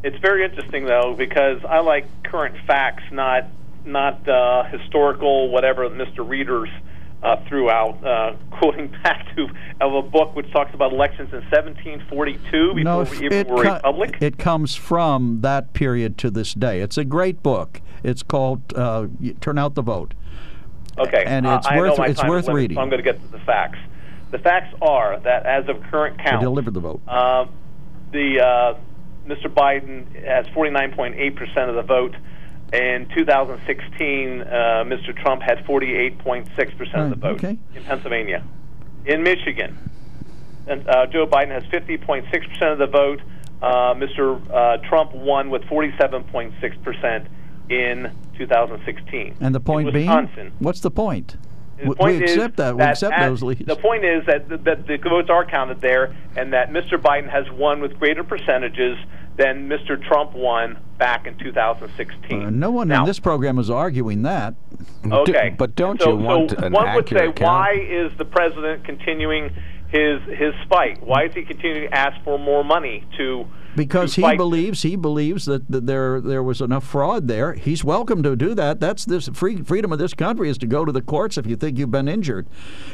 [0.04, 3.44] It's very interesting though because I like current facts, not
[3.84, 6.26] not uh, historical whatever Mr.
[6.28, 6.70] Rieders
[7.22, 9.48] uh, threw out, uh, quoting back to
[9.80, 13.66] of a book which talks about elections in 1742 before no, we even were a
[13.66, 14.16] co- republic.
[14.20, 16.80] it comes from that period to this day.
[16.80, 17.80] It's a great book.
[18.02, 19.06] It's called uh,
[19.40, 20.14] "Turn Out the Vote."
[20.98, 22.74] Okay, and it's worth- it's worth limited, reading.
[22.76, 23.78] So I'm going to get to the facts.
[24.30, 27.06] The facts are that as of current They count, delivered the vote.
[27.08, 27.50] Um,
[28.12, 28.78] the uh,
[29.26, 29.46] Mr.
[29.46, 32.14] Biden has 49.8 percent of the vote.
[32.72, 34.44] In 2016, uh,
[34.86, 35.14] Mr.
[35.14, 37.58] Trump had 48.6 percent of the vote okay.
[37.74, 38.42] in Pennsylvania.
[39.04, 39.78] In Michigan,
[40.66, 43.20] and, uh, Joe Biden has 50.6 percent of the vote.
[43.60, 44.40] Uh, Mr.
[44.50, 47.28] Uh, Trump won with 47.6 percent
[47.68, 49.36] in 2016.
[49.40, 51.36] And the point in being, what's the point?
[51.78, 52.76] the point we accept that.
[52.76, 53.64] We accept at- those leads.
[53.66, 56.94] The point is that the, that the votes are counted there, and that Mr.
[56.94, 58.98] Biden has won with greater percentages
[59.36, 60.02] than Mr.
[60.02, 62.42] Trump won back in 2016.
[62.42, 64.54] Uh, no one now, in this program is arguing that.
[65.10, 67.40] Okay, but don't so, you want so an one would say, count?
[67.40, 69.54] why is the president continuing
[69.88, 71.02] his his fight?
[71.02, 73.46] Why is he continuing to ask for more money to?
[73.74, 77.54] Because he believes he believes that, that there there was enough fraud there.
[77.54, 78.80] He's welcome to do that.
[78.80, 81.56] That's this free, freedom of this country is to go to the courts if you
[81.56, 82.46] think you've been injured,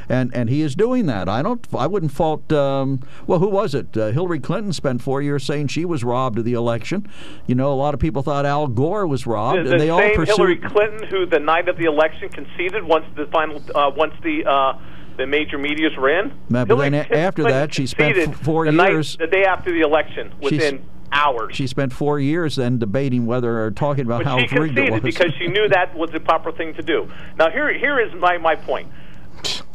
[0.09, 1.29] and and he is doing that.
[1.29, 1.67] I don't.
[1.75, 2.53] I wouldn't fault.
[2.53, 3.97] Um, well, who was it?
[3.97, 7.09] Uh, Hillary Clinton spent four years saying she was robbed of the election.
[7.47, 9.91] You know, a lot of people thought Al Gore was robbed, the, and the they
[9.91, 10.37] all pursued.
[10.37, 14.45] Hillary Clinton, who the night of the election conceded once the final, uh, once the
[14.45, 14.79] uh,
[15.19, 16.33] the major media's were in.
[16.49, 19.71] But Hillary then Clinton after that, she spent four the night- years- the day after
[19.71, 21.55] the election, within hours.
[21.57, 24.93] She spent four years then debating whether or talking about but how she rigged it
[24.93, 25.01] was.
[25.03, 27.11] because she knew that was the proper thing to do.
[27.39, 28.89] Now, here here is my my point.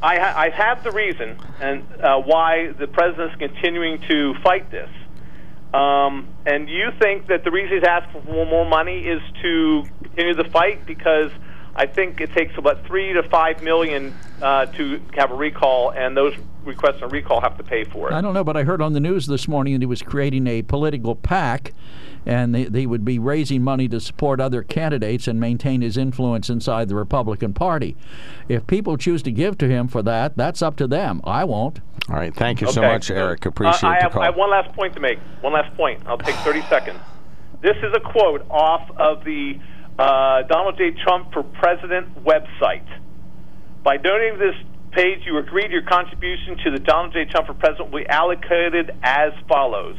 [0.01, 4.89] I, ha- I have the reason and uh, why the president's continuing to fight this.
[5.73, 10.35] Um, and you think that the reason he's asking for more money is to continue
[10.35, 11.31] the fight because
[11.75, 16.15] I think it takes about three to five million uh, to have a recall, and
[16.15, 18.13] those requests for recall have to pay for it.
[18.13, 20.45] I don't know, but I heard on the news this morning that he was creating
[20.47, 21.73] a political PAC,
[22.25, 26.49] and they, they would be raising money to support other candidates and maintain his influence
[26.49, 27.95] inside the Republican Party.
[28.47, 31.21] If people choose to give to him for that, that's up to them.
[31.23, 31.79] I won't.
[32.09, 32.35] All right.
[32.35, 33.45] Thank you so much, Eric.
[33.45, 34.21] Uh, Appreciate I the have, call.
[34.21, 35.19] I have one last point to make.
[35.41, 36.03] One last point.
[36.05, 36.99] I'll take 30 seconds.
[37.61, 39.57] This is a quote off of the
[39.97, 40.91] uh, Donald J.
[41.03, 42.87] Trump for President website.
[43.83, 44.55] By donating this
[44.91, 47.25] page, you agree your contribution to the Donald J.
[47.25, 49.97] Trump for President will be allocated as follows.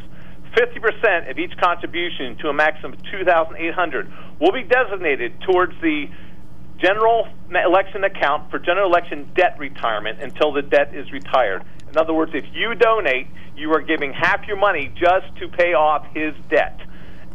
[0.56, 6.06] 50% of each contribution to a maximum of 2800 will be designated towards the
[6.78, 11.64] general election account for general election debt retirement until the debt is retired.
[11.88, 13.26] In other words, if you donate,
[13.56, 16.80] you are giving half your money just to pay off his debt.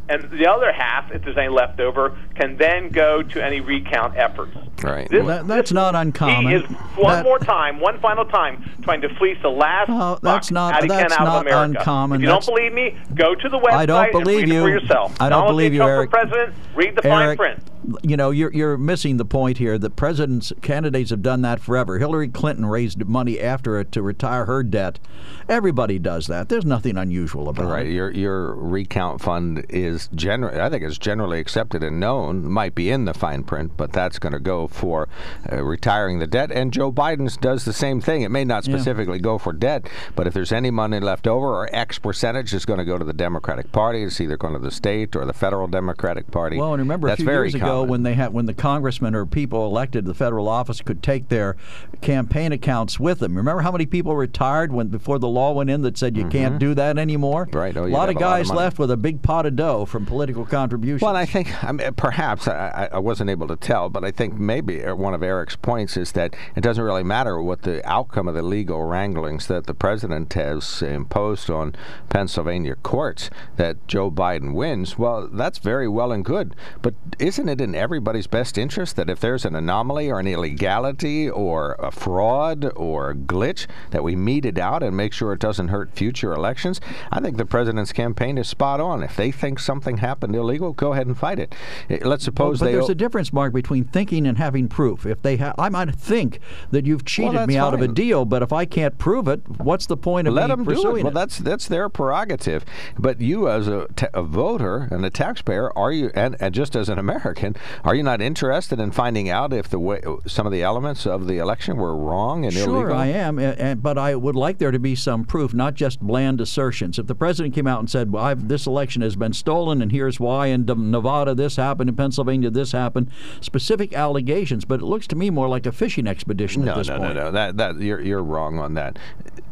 [0.09, 4.15] And the other half, if there's any left over, can then go to any recount
[4.17, 4.57] efforts.
[4.83, 5.09] Right.
[5.09, 6.47] This- That- that's not uncommon.
[6.47, 6.63] He is
[6.95, 10.73] one That- more time, one final time, trying to fleece the last Oh, that's not-
[10.75, 11.79] out he that's can out not of America.
[11.79, 12.15] uncommon.
[12.17, 14.55] If you That's- don't believe me, go to the website I don't believe and read
[14.55, 14.59] you.
[14.59, 15.15] it for yourself.
[15.19, 16.09] I don't Donald believe you, Eric.
[16.11, 17.63] president, read the Eric, fine print.
[18.03, 19.77] You know, you're you're missing the point here.
[19.77, 21.97] The president's candidates have done that forever.
[21.97, 24.99] Hillary Clinton raised money after it to retire her debt.
[25.47, 26.49] Everybody does that.
[26.49, 27.93] There's nothing unusual about Right, it.
[27.93, 32.51] your your recount fund is generally, I think it's generally accepted and known.
[32.51, 35.07] Might be in the fine print, but that's going to go for
[35.51, 36.51] uh, retiring the debt.
[36.51, 38.21] And Joe Biden's does the same thing.
[38.21, 38.75] It may not Yeah.
[38.75, 42.65] specifically go for debt, but if there's any money left over, or X percentage is
[42.65, 44.03] going to go to the Democratic Party.
[44.03, 46.57] It's either going to the state or the federal Democratic Party.
[46.57, 47.89] Well, and remember that's a few years ago common.
[47.89, 51.29] when they had when the congressmen or people elected to the federal office could take
[51.29, 51.55] their
[52.01, 53.35] campaign accounts with them.
[53.35, 56.59] Remember how many people retired when before the law went in that said you can't
[56.59, 57.45] do that anymore?
[57.47, 57.57] Mm-hmm.
[57.57, 57.77] Right.
[57.77, 59.85] Oh, a lot of a lot of guys left with a big pot of dough
[59.85, 61.01] from political contributions.
[61.01, 64.11] Well, I think I mean, perhaps I, I I wasn't able to tell, but I
[64.11, 67.87] think maybe uh, one of Eric's points is that it doesn't really matter what the
[67.89, 71.75] outcome of the legal wranglings that the president has imposed on
[72.09, 74.97] Pennsylvania courts that Joe Biden wins.
[74.97, 79.19] Well, that's very well and good, but isn't it in everybody's best interest that if
[79.19, 84.45] there's an anomaly or an illegality or a fraud or a glitch, that we meet
[84.45, 86.81] it out and make sure it doesn't hurt future elections?
[87.11, 89.03] I think the president's campaign is spot on.
[89.03, 91.55] If they think something happened illegal, go ahead and fight it.
[92.01, 92.71] Let's suppose but they.
[92.73, 95.05] there's a difference, Mark, between thinking and having proof.
[95.05, 96.39] If they, ha- I might think
[96.71, 99.41] that you've cheated that's me out of a deal, but if I can't prove it,
[99.59, 101.03] what's the point of let me them do pursuing it.
[101.03, 102.65] Well, that's that's their prerogative.
[102.97, 106.97] But you, as a, voter and a taxpayer, are you, and, and just as an
[106.99, 111.05] American, are you not interested in finding out if the way some of the elements
[111.05, 112.93] of the election were wrong and Sure, illegal?
[112.97, 115.99] I am, a- and, but I would like there to be some proof, not just
[115.99, 116.97] bland assertions.
[116.99, 119.91] If the president came out and said, "Well, I've, this election has been stolen, and
[119.91, 123.09] here's why," in Nevada this happened, in Pennsylvania this happened,
[123.41, 126.87] specific allegations, but it looks to me more like a fishing expedition No, at this
[126.87, 127.15] no, point.
[127.15, 127.31] no, no.
[127.31, 128.97] That that you're you're wrong on that.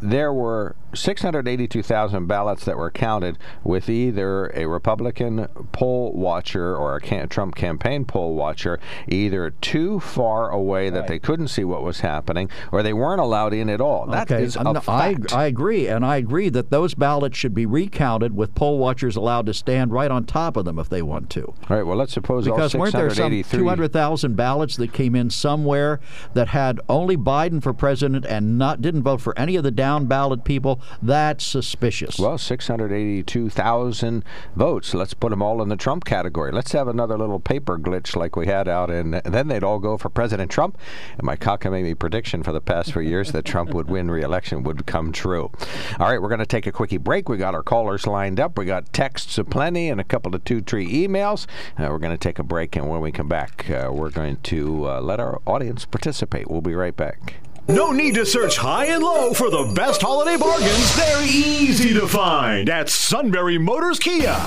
[0.01, 7.27] There were 682,000 ballots that were counted with either a Republican poll watcher or a
[7.27, 12.49] Trump campaign poll watcher either too far away that they couldn't see what was happening
[12.71, 14.05] or they weren't allowed in at all.
[14.07, 15.33] That okay, is a no, I, fact.
[15.33, 19.45] I agree, and I agree that those ballots should be recounted with poll watchers allowed
[19.47, 21.45] to stand right on top of them if they want to.
[21.45, 21.83] all right.
[21.83, 25.99] Well, let's suppose Because all weren't there some 683 200,000 ballots that came in somewhere
[26.33, 30.05] that had only Biden for president and not didn't vote for any of the down
[30.05, 30.76] ballot people?
[31.01, 32.19] That's suspicious.
[32.19, 34.23] Well, 682,000
[34.55, 34.93] votes.
[34.93, 36.51] Let's put them all in the Trump category.
[36.51, 38.89] Let's have another little paper glitch like we had out.
[38.89, 40.77] And then they'd all go for President Trump.
[41.17, 44.85] And my cockamamie prediction for the past few years that Trump would win re-election would
[44.85, 45.51] come true.
[45.99, 47.29] All right, we're going to take a quickie break.
[47.29, 48.57] We got our callers lined up.
[48.57, 51.47] We got texts aplenty and a couple of two-tree emails.
[51.77, 54.37] Uh, we're going to take a break, and when we come back, uh, we're going
[54.43, 56.49] to uh, let our audience participate.
[56.49, 57.35] We'll be right back.
[57.69, 60.95] No need to search high and low for the best holiday bargains.
[60.95, 64.37] They're easy to find at Sunbury Motors Kia.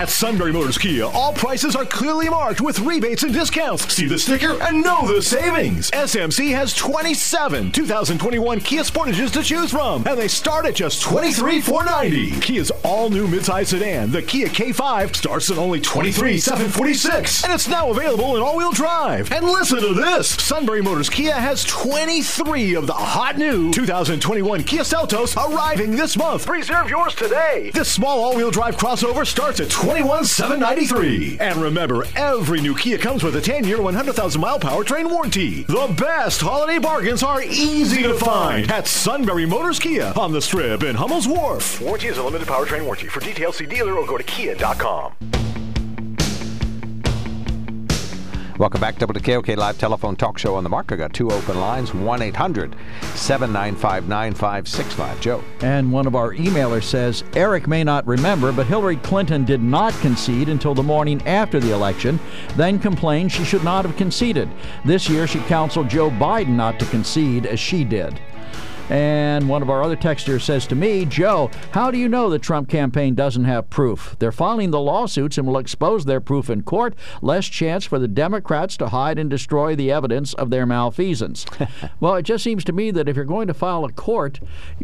[0.00, 3.92] At Sunbury Motors Kia, all prices are clearly marked with rebates and discounts.
[3.92, 5.90] See the sticker and know the savings.
[5.90, 12.40] SMC has 27 2021 Kia Sportages to choose from, and they start at just $23,490.
[12.40, 18.36] Kia's all-new midsize sedan, the Kia K5, starts at only $23,746, and it's now available
[18.36, 19.30] in all-wheel drive.
[19.30, 24.80] And listen to this: Sunbury Motors Kia has 23 of the hot new 2021 Kia
[24.80, 26.48] Seltos arriving this month.
[26.48, 27.70] Reserve yours today.
[27.74, 31.38] This small all-wheel drive crossover starts at 2021 793.
[31.40, 35.64] And remember, every new Kia comes with a 10 year, 100,000 mile powertrain warranty.
[35.64, 40.82] The best holiday bargains are easy to find at Sunbury Motors Kia on the Strip
[40.82, 41.80] in Hummel's Wharf.
[41.80, 43.08] Warranty is a limited powertrain warranty.
[43.08, 45.12] For details, see dealer or go to kia.com.
[48.60, 50.92] Welcome back to the KOK Live Telephone Talk Show on the Mark.
[50.92, 52.76] I got two open lines 1 800
[53.14, 55.20] 795 9565.
[55.22, 55.42] Joe.
[55.62, 59.94] And one of our emailers says Eric may not remember, but Hillary Clinton did not
[60.00, 62.20] concede until the morning after the election,
[62.54, 64.46] then complained she should not have conceded.
[64.84, 68.20] This year, she counseled Joe Biden not to concede as she did.
[68.90, 72.40] And one of our other texters says to me, Joe, how do you know the
[72.40, 74.16] Trump campaign doesn't have proof?
[74.18, 76.96] They're filing the lawsuits and will expose their proof in court.
[77.22, 81.46] Less chance for the Democrats to hide and destroy the evidence of their malfeasance.
[82.00, 84.40] well, it just seems to me that if you're going to file a court,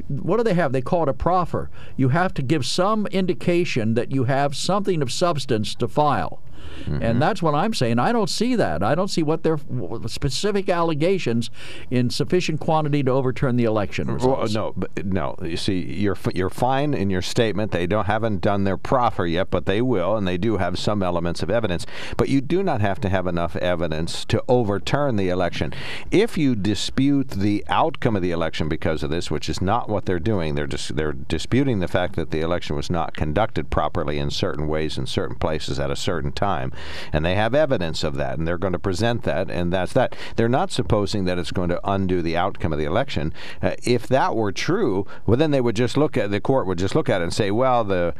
[0.06, 0.70] what do they have?
[0.70, 1.68] They call it a proffer.
[1.96, 6.40] You have to give some indication that you have something of substance to file.
[6.86, 7.18] And mm-hmm.
[7.18, 7.98] that's what I'm saying.
[7.98, 8.82] I don't see that.
[8.82, 9.58] I don't see what their
[10.06, 11.50] specific allegations
[11.90, 14.54] in sufficient quantity to overturn the election Well, results.
[14.54, 15.36] no, but no.
[15.42, 17.72] You see, you're you're fine in your statement.
[17.72, 21.02] They don't haven't done their proffer yet, but they will, and they do have some
[21.02, 21.86] elements of evidence.
[22.16, 25.72] But you do not have to have enough evidence to overturn the election.
[26.10, 30.06] If you dispute the outcome of the election because of this, which is not what
[30.06, 34.18] they're doing, they're dis- they're disputing the fact that the election was not conducted properly
[34.18, 36.55] in certain ways in certain places at a certain time,
[37.12, 40.14] and they have evidence of that, and they're going to present that, and that's that.
[40.36, 43.32] They're not supposing that it's going to undo the outcome of the election.
[43.62, 46.78] Uh, if that were true, well, then they would just look at the court would
[46.78, 48.14] just look at it and say, well, the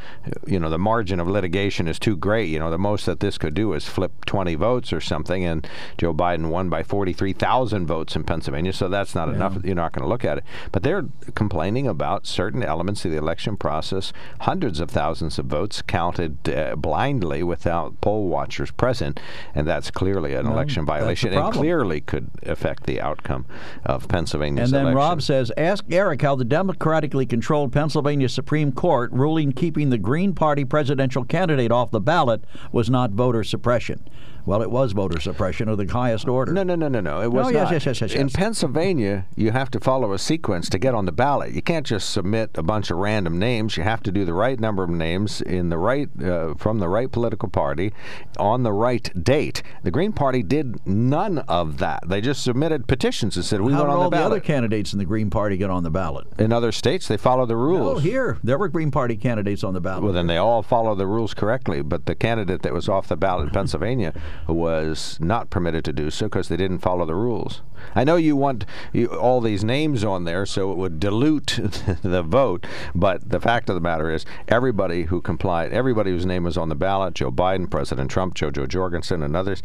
[0.47, 2.49] you know the margin of litigation is too great.
[2.49, 5.67] You know, the most that this could do is flip 20 votes or something, and
[5.99, 9.59] Joe Biden won by 43,000 votes in Pennsylvania, so that's not enough.
[9.65, 10.45] You're not going to look at it.
[10.73, 15.83] But they're complaining about certain elements of the election process, hundreds of thousands of votes
[15.83, 19.21] counted uh, blindly without poll watchers present,
[19.55, 23.47] and that's clearly an election violation and clearly could affect the outcome
[23.85, 24.97] of Pennsylvania's And then election.
[24.97, 30.35] Rob says, ask Eric how the democratically controlled Pennsylvania Supreme Court ruling keeping the Green
[30.35, 34.07] Party presidential candidate off the ballot was not voter suppression.
[34.47, 36.53] Well, it was voter suppression of the highest order.
[36.53, 37.21] No, no, no, no, no.
[37.21, 37.73] It was Oh, yes, not.
[37.73, 38.29] yes, yes, yes, In.
[38.31, 41.53] Pennsylvania, you have to follow a sequence to get on the ballot.
[41.53, 43.77] You can't just submit a bunch of random names.
[43.77, 46.89] You have to do the right number of names in the right uh, from the
[46.89, 47.93] right political party
[48.39, 49.63] on the right date.
[49.83, 52.09] The Green Party did none of that.
[52.09, 54.93] They just submitted petitions and said we How want on all the the other candidates
[54.93, 56.27] in the Green Party get on the ballot?
[56.39, 57.97] in other states, they follow the rules.
[57.97, 60.05] Oh, here there were Green Party candidates on the ballot.
[60.05, 61.83] Well, then they all follow the rules correctly.
[61.83, 64.13] But the candidate that was off the ballot in Pennsylvania
[64.47, 67.63] was not permitted to do so because they didn't follow the rules.
[67.95, 71.59] I know you want you, all these names on there so it would dilute
[72.03, 76.45] the vote, but the fact of the matter is everybody who complied, everybody whose name
[76.45, 79.63] was on the ballot, Joe Biden, President Trump, Jojo Jorgensen, and others,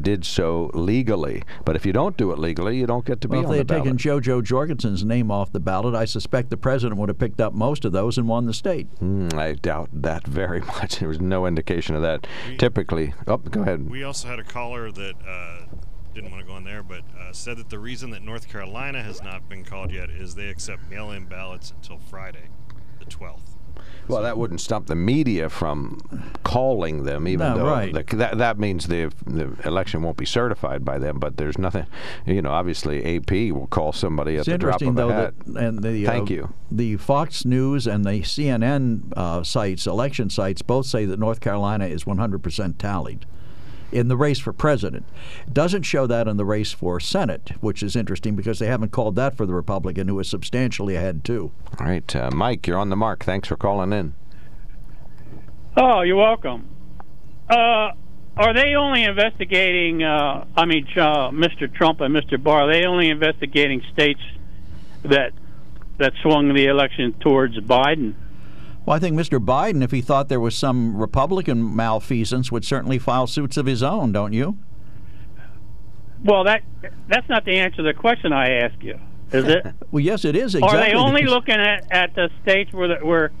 [0.00, 1.42] did so legally.
[1.64, 3.64] But if you don't do it legally, you don't get to be well, on the
[3.64, 3.70] ballot.
[3.70, 4.22] if on they the had ballot.
[4.22, 7.52] taken JoJo Jorgensen's name off the ballot, I suspect the president would have picked up
[7.54, 8.86] most of those and won the state.
[8.98, 10.98] Hmm, I doubt that very much.
[10.98, 12.26] There was no indication of that.
[12.58, 13.88] Typically, oh, go ahead.
[13.90, 15.62] We also had a caller that uh,
[16.14, 19.02] didn't want to go on there, but uh, said that the reason that North Carolina
[19.02, 22.48] has not been called yet is they accept mail-in ballots until Friday,
[22.98, 23.40] the 12th.
[24.08, 25.98] Well, that wouldn't stop the media from
[26.42, 27.92] calling them, even No, though right.
[27.94, 31.18] the, that that means the the election won't be certified by them.
[31.18, 31.86] But there's nothing,
[32.26, 32.50] you know.
[32.50, 35.34] Obviously, AP will call somebody It's at the drop interesting, of a though, hat.
[35.46, 36.54] that and the Thank uh, you.
[36.70, 41.86] The Fox News and the CNN uh, sites, election sites, both say that North Carolina
[41.86, 43.24] is 100% tallied
[43.92, 45.06] in the race for president.
[45.46, 48.90] It doesn't show that in the race for Senate, which is interesting because they haven't
[48.92, 51.52] called that for the Republican, who is substantially ahead too.
[51.78, 53.24] All right, uh, Mike, you're on the mark.
[53.24, 54.14] Thanks for calling in.
[55.76, 56.68] Oh, you're welcome.
[57.48, 57.92] Uh,
[58.36, 60.02] are they only investigating?
[60.02, 61.72] Uh, I mean, uh, Mr.
[61.72, 62.42] Trump and Mr.
[62.42, 62.62] Barr.
[62.62, 64.20] Are they only investigating states
[65.04, 65.32] that
[65.98, 68.14] that swung the election towards Biden?
[68.84, 69.44] Well, I think Mr.
[69.44, 73.82] Biden, if he thought there was some Republican malfeasance, would certainly file suits of his
[73.82, 74.58] own, don't you?
[76.24, 76.62] Well, that
[77.08, 78.98] that's not the answer to the question I asked you,
[79.32, 79.66] is it?
[79.90, 80.78] Well, yes, it is exactly.
[80.78, 83.32] Are they only looking at, at the states where the, where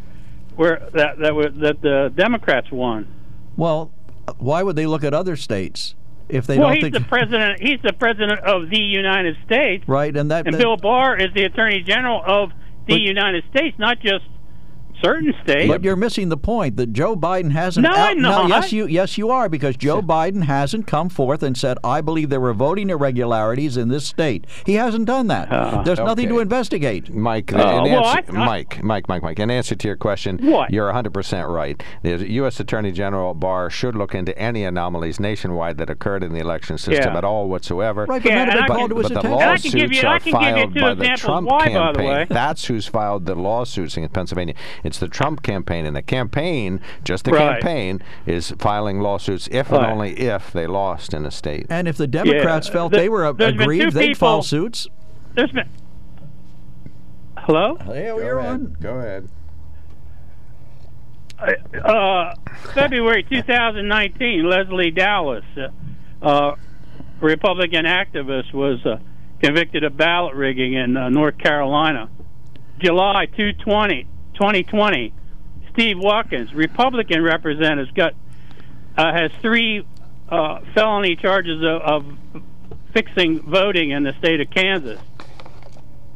[0.56, 3.08] where that that, were, that the Democrats won?
[3.56, 3.92] Well,
[4.38, 5.94] why would they look at other states
[6.28, 7.60] if they well, don't he's think the president.
[7.60, 10.14] He's the president of the United States, right?
[10.16, 12.50] And that, and that- Bill Barr is the Attorney General of
[12.86, 14.24] the But- United States, not just
[15.02, 15.68] certain states.
[15.68, 17.84] But you're missing the point that Joe Biden hasn't.
[17.84, 21.56] No, I'm no, yes, you yes you are because Joe Biden hasn't come forth and
[21.56, 25.84] said, "I believe there were voting irregularities in this state." He hasn't done that.
[25.84, 27.12] There's nothing to investigate.
[27.12, 29.38] Mike, Uh, in well, answer, I- I- Mike, Mike, Mike, Mike.
[29.38, 30.70] In answer to your question, What?
[30.70, 31.82] you're 100% right.
[32.02, 32.60] The U.S.
[32.60, 37.12] Attorney General Barr should look into any anomalies nationwide that occurred in the election system
[37.12, 37.18] Yeah.
[37.18, 38.06] at all whatsoever.
[38.08, 39.32] Right, but Yeah, none of and called can- to but the attention.
[39.32, 41.58] And I can give lawsuits you- are can give you filed by the Trump why,
[41.58, 42.26] by the campaign.
[42.30, 44.54] That's who's filed the lawsuits in Pennsylvania.
[44.92, 47.54] It's the Trump campaign, and the campaign, just the Right.
[47.62, 49.84] campaign, is filing lawsuits if Right.
[49.84, 51.64] and only if they lost in a state.
[51.70, 54.28] And if the Democrats Yeah, felt the- they were there's been two aggrieved, they'd people-
[54.28, 54.86] file suits.
[55.34, 55.66] There's been.
[57.38, 57.78] Hello.
[57.88, 58.76] Yeah, you're on.
[58.82, 59.28] Go ahead.
[61.82, 62.34] Uh,
[62.74, 65.68] February 2019, Leslie Dowless, uh,
[66.26, 66.54] uh,
[67.22, 68.98] Republican activist, was uh,
[69.42, 72.10] convicted of ballot rigging in uh, North Carolina.
[72.78, 75.12] July 220, 2020,
[75.72, 78.14] Steve Watkins, Republican representative, got
[78.96, 79.86] uh, has three
[80.28, 82.42] uh, felony charges of, of
[82.92, 85.00] fixing voting in the state of Kansas.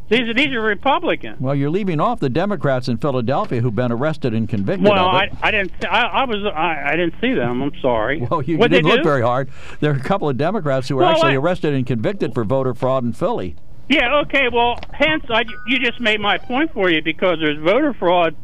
[0.08, 1.40] These are these are Republicans.
[1.40, 5.28] Well, you're leaving off the Democrats in Philadelphia who've been arrested and convicted Well, I.
[5.42, 5.72] I didn't.
[5.84, 6.44] I, I was.
[6.44, 7.60] I, I didn't see them.
[7.60, 8.20] I'm sorry.
[8.30, 9.02] well, you didn't look do?
[9.02, 9.50] very hard.
[9.80, 12.72] There are a couple of Democrats who were Well, actually arrested and convicted for voter
[12.72, 13.56] fraud in Philly.
[13.88, 14.20] Yeah.
[14.22, 14.48] Okay.
[14.52, 18.36] Well, hence, I, you just made my point for you because there's voter fraud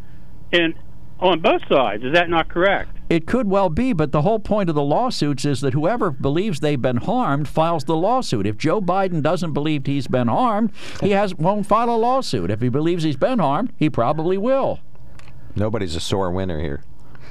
[0.53, 0.75] in
[1.19, 2.03] on both sides.
[2.05, 2.91] Is that not correct?
[3.09, 6.61] It could well be, but the whole point of the lawsuits is that whoever believes
[6.61, 8.47] they've been harmed files the lawsuit.
[8.47, 12.51] If Joe Biden doesn't believe he's been harmed, he has won't file a lawsuit.
[12.51, 14.81] If he believes he's been harmed, he probably will.
[15.55, 16.83] Nobody's a sore winner here.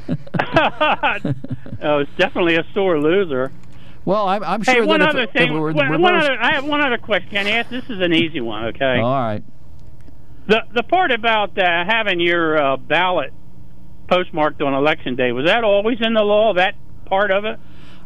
[1.84, 3.52] Oh, it's definitely a sore loser.
[4.06, 5.56] Well, I'm, I'm sure hey, one that other if, if thing.
[5.56, 7.30] it one, one other, I have one other question.
[7.30, 7.70] Can I ask?
[7.70, 8.66] This is an easy one.
[8.66, 9.00] Okay.
[9.00, 9.44] All right.
[10.48, 13.32] The the part about uh, having your uh, ballot
[14.10, 16.54] postmarked on election day was that always in the law?
[16.54, 16.76] That
[17.06, 17.60] part of it?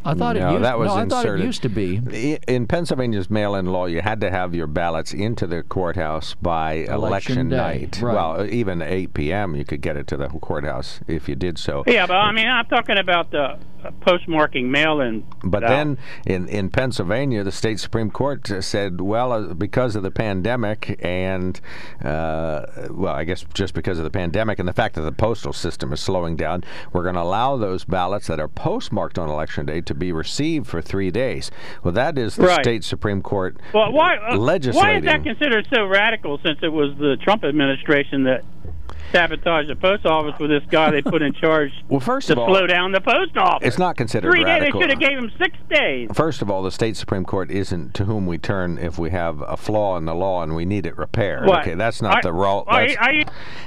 [0.06, 1.26] I thought no, it used, that was no, I inserted.
[1.26, 2.38] thought it used to be.
[2.46, 7.48] In Pennsylvania's mail-in law, you had to have your ballots into the courthouse by election,
[7.48, 8.00] day, night.
[8.00, 8.14] right.
[8.14, 9.56] Well, even 8 p.m.
[9.56, 11.82] you could get it to the courthouse if you did so.
[11.88, 13.58] Yeah, but I mean, I'm talking about the uh,
[14.00, 15.24] postmarking mail-in.
[15.42, 20.10] But then in, in Pennsylvania, the state Supreme Court said, well, uh, because of the
[20.10, 21.60] pandemic and,
[22.02, 25.52] uh, well, I guess just because of the pandemic and the fact that the postal
[25.52, 29.66] system is slowing down, we're going to allow those ballots that are postmarked on election
[29.66, 31.50] day to be received for three days.
[31.82, 32.64] Well, that is the Right.
[32.64, 34.16] state Supreme Court Well, why?
[34.16, 36.38] Uh, why is that considered so radical?
[36.44, 38.42] Since it was the Trump administration that
[39.12, 42.38] sabotaged the post office with this guy they put in charge well, first to of
[42.40, 43.66] all, slow down the post office.
[43.66, 44.60] it's not considered Three days.
[44.60, 46.08] They should have gave him six days.
[46.14, 49.40] First of all, the state Supreme Court isn't to whom we turn if we have
[49.42, 51.46] a flaw in the law and we need it repaired.
[51.46, 51.60] What?
[51.60, 52.66] Okay, that's not Are- the role.
[52.70, 52.96] That's,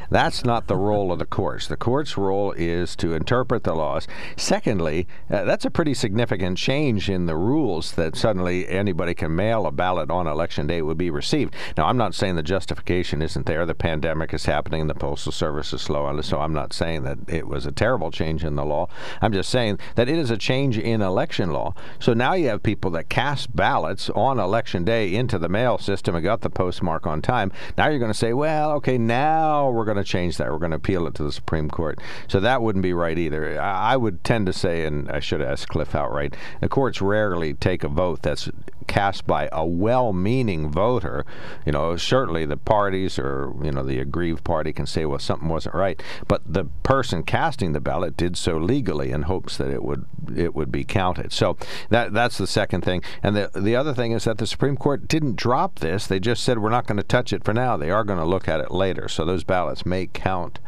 [0.09, 1.67] that's not the role of the courts.
[1.67, 4.07] The court's role is to interpret the laws.
[4.35, 9.65] Secondly, uh, that's a pretty significant change in the rules that suddenly anybody can mail
[9.65, 11.53] a ballot on election day would be received.
[11.77, 13.65] Now, I'm not saying the justification isn't there.
[13.65, 17.47] The pandemic is happening the postal service is slow, so I'm not saying that it
[17.47, 18.87] was a terrible change in the law.
[19.23, 21.73] I'm just saying that it is a change in election law.
[21.97, 26.13] So now you have people that cast ballots on election day into the mail system
[26.13, 27.51] and got the postmark on time.
[27.75, 30.51] Now you're going to say, well, okay, now we're going to change that.
[30.51, 31.97] We're going to appeal it to the Supreme Court.
[32.27, 33.59] So that wouldn't be right either.
[33.59, 37.83] I would tend to say, and I should ask Cliff outright, the courts rarely take
[37.83, 38.47] a vote that's
[38.89, 41.25] cast by a well-meaning voter.
[41.65, 45.47] You know, certainly the parties or you know the aggrieved party can say, well, something
[45.47, 49.83] wasn't right, but the person casting the ballot did so legally in hopes that it
[49.83, 51.31] would it would be counted.
[51.31, 51.57] So
[51.89, 53.03] that that's the second thing.
[53.23, 56.07] And the the other thing is that the Supreme Court didn't drop this.
[56.07, 57.77] They just said we're not going to touch it for now.
[57.77, 59.07] They are going to look at it later.
[59.07, 60.59] So those ballots may count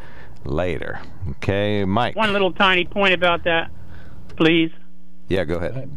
[0.44, 1.00] later.
[1.30, 2.16] Okay, Mike.
[2.16, 3.70] One little tiny point about that,
[4.36, 4.70] please.
[5.28, 5.90] Yeah, go ahead.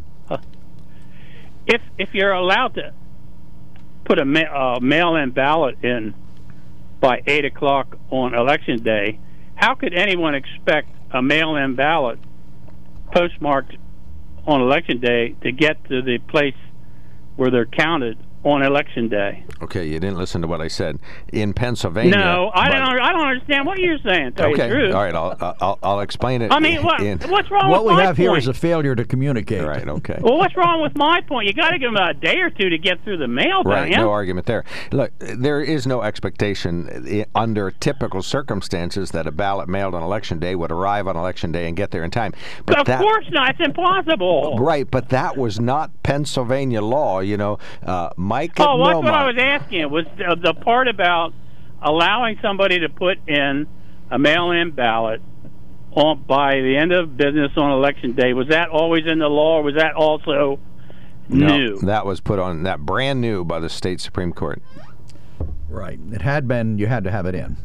[1.68, 2.94] If if you're allowed to
[4.04, 6.14] put a ma- uh, mail-in ballot in
[7.00, 9.20] by eight o'clock on election day,
[9.56, 12.20] how could anyone expect a mail-in ballot
[13.14, 13.76] postmarked
[14.46, 16.56] on election day to get to the place
[17.36, 19.44] where they're counted on election day?
[19.62, 21.00] Okay, you didn't listen to what I said.
[21.34, 22.16] In Pennsylvania.
[22.16, 22.86] no, I but- don't.
[23.02, 24.34] I don't understand what you're saying.
[24.34, 24.94] Tell Okay, truth.
[24.94, 25.14] all right.
[25.16, 26.52] I'll, I'll I'll explain it.
[26.52, 28.44] I mean, what, in- what's wrong What with we my have here point?
[28.44, 29.64] is a failure to communicate.
[29.66, 29.88] Right.
[29.88, 30.20] Okay.
[30.22, 31.48] Well, what's wrong with my point?
[31.48, 33.90] You got to give them a day or two to get through the mail, Right,
[33.90, 33.98] you?
[33.98, 34.64] no argument there.
[34.92, 40.56] Look, there is no expectation under typical circumstances that a ballot mailed on election day
[40.56, 42.34] would arrive on election day and get there in time.
[42.66, 43.50] But of that, course not.
[43.52, 44.58] It's impossible.
[44.60, 47.20] Right, but that was not Pennsylvania law.
[47.22, 49.90] You know, uh, Mike at Oh, that's what I was asking.
[49.90, 51.34] Was the, the part about
[51.82, 53.66] allowing somebody to put in
[54.12, 55.22] a mail-in ballot
[55.92, 58.34] on by the end of business on election day.
[58.34, 60.60] Was that always in the law, or was that also
[61.30, 61.80] new?
[61.80, 64.62] That was put on that brand new by the state supreme court.
[65.70, 66.00] Right.
[66.12, 66.78] It had been.
[66.78, 67.58] You had to have it in.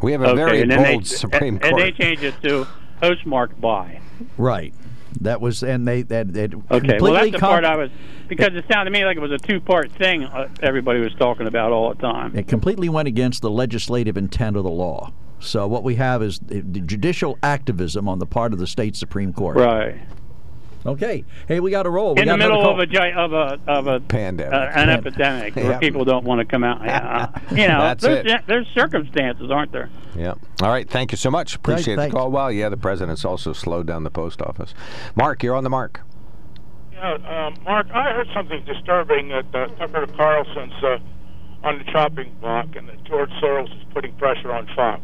[0.00, 1.82] We have a okay, very and then bold they, supreme and, court.
[1.82, 2.66] and they changed it to
[3.00, 4.00] postmarked by.
[4.36, 4.72] Right.
[5.20, 7.90] That was, and they that it Okay, well completely that's the part I was
[8.28, 10.24] because it sounded to me like it was a two-part thing.
[10.24, 12.36] Uh, everybody was talking about all the time.
[12.36, 15.12] It completely went against the legislative intent of the law.
[15.40, 19.56] So what we have is judicial activism on the part of the state supreme court.
[19.56, 19.98] Right.
[20.88, 21.24] Okay.
[21.46, 22.14] Hey, we got to roll.
[22.14, 24.88] We in got the middle of a gi- of a of a pandemic, uh, an
[24.88, 25.78] epidemic where Yeah.
[25.78, 26.82] people don't want to come out.
[26.84, 27.28] Yeah.
[27.50, 28.40] you know, That's there's, it.
[28.46, 29.90] there's circumstances, aren't there?
[30.16, 30.34] Yeah.
[30.62, 30.88] All right.
[30.88, 31.54] Thank you so much.
[31.56, 32.14] Appreciate the thanks.
[32.14, 32.30] call.
[32.30, 34.74] Well, yeah, the president's also slowed down the post office.
[35.14, 36.00] Mark, you're on the mark.
[36.92, 37.12] Yeah,
[37.46, 40.98] um, Mark, I heard something disturbing that uh, Tucker Carlson's uh,
[41.62, 45.02] on the chopping block, and that George Soros is putting pressure on Fox,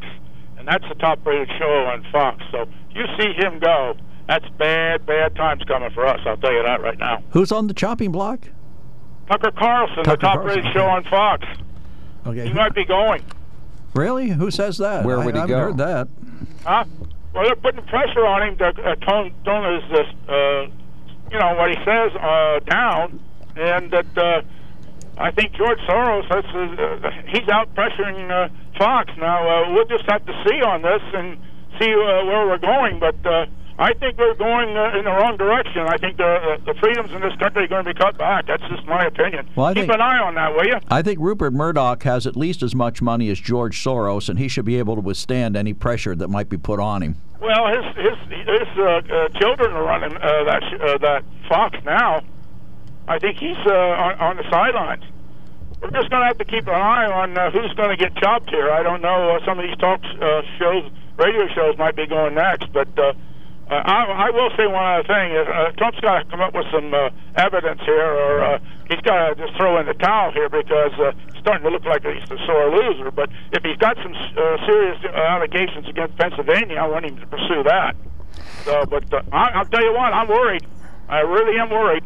[0.59, 2.43] and that's the top-rated show on Fox.
[2.51, 3.95] So if you see him go,
[4.27, 6.21] that's bad, bad times coming for us.
[6.27, 7.23] I'll tell you that right now.
[7.31, 8.41] Who's on the chopping block?
[9.29, 11.47] Tucker Carlson, Tucker the top-rated show on Fox,
[12.27, 12.47] Okay.
[12.47, 13.23] he might be going.
[13.95, 14.29] Really?
[14.29, 15.05] Who says that?
[15.05, 15.63] Where I, would he I haven't go?
[15.65, 16.09] heard that.
[16.65, 16.85] Huh?
[17.35, 19.91] Well, they're putting pressure on him to uh, tone, tone his,
[20.29, 20.67] uh, uh,
[21.31, 23.21] you know, what he says uh, down,
[23.57, 24.43] and that uh,
[25.17, 28.49] I think George Soros, that's, uh, he's out pressuring uh,
[28.79, 29.11] Fox.
[29.19, 31.39] Now, uh, we'll just have to see on this and
[31.81, 33.47] see uh, where we're going, but uh,
[33.77, 35.83] I think we're going uh, in the wrong direction.
[35.89, 38.47] I think the, uh, the freedoms in this country are going to be cut back.
[38.47, 39.49] That's just my opinion.
[39.57, 40.79] Well, I Keep think- an eye on that, will you?
[40.91, 44.47] I think Rupert Murdoch has at least as much money as George Soros, and he
[44.47, 47.17] should be able to withstand any pressure that might be put on him.
[47.41, 51.77] Well, his his his uh, uh, children are running uh, that sh- uh, that Fox
[51.85, 52.23] now.
[53.09, 55.03] I think he's uh, on, on the sidelines.
[55.83, 58.15] We're just going to have to keep an eye on uh, who's going to get
[58.17, 58.71] chopped here.
[58.71, 59.37] I don't know.
[59.37, 62.89] Uh, some of these talk uh, shows, radio shows, might be going next, but.
[62.97, 63.13] Uh,
[63.71, 66.67] uh, I, I will say one other thing: uh, Trump's got to come up with
[66.71, 68.59] some uh, evidence here, or uh,
[68.89, 71.85] he's got to just throw in the towel here because uh, it's starting to look
[71.85, 73.11] like he's a sore loser.
[73.11, 77.27] But if he's got some uh, serious uh, allegations against Pennsylvania, I want him to
[77.27, 77.97] pursue that.
[78.65, 80.67] So, but uh, I, I'll tell you what, I'm worried.
[81.09, 82.05] I really am worried.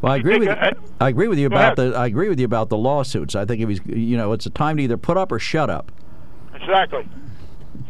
[0.00, 0.70] Well, I agree with uh,
[1.00, 3.34] I agree with you about the I agree with you about the lawsuits.
[3.34, 5.68] I think if he's you know it's a time to either put up or shut
[5.68, 5.92] up.
[6.54, 7.06] Exactly.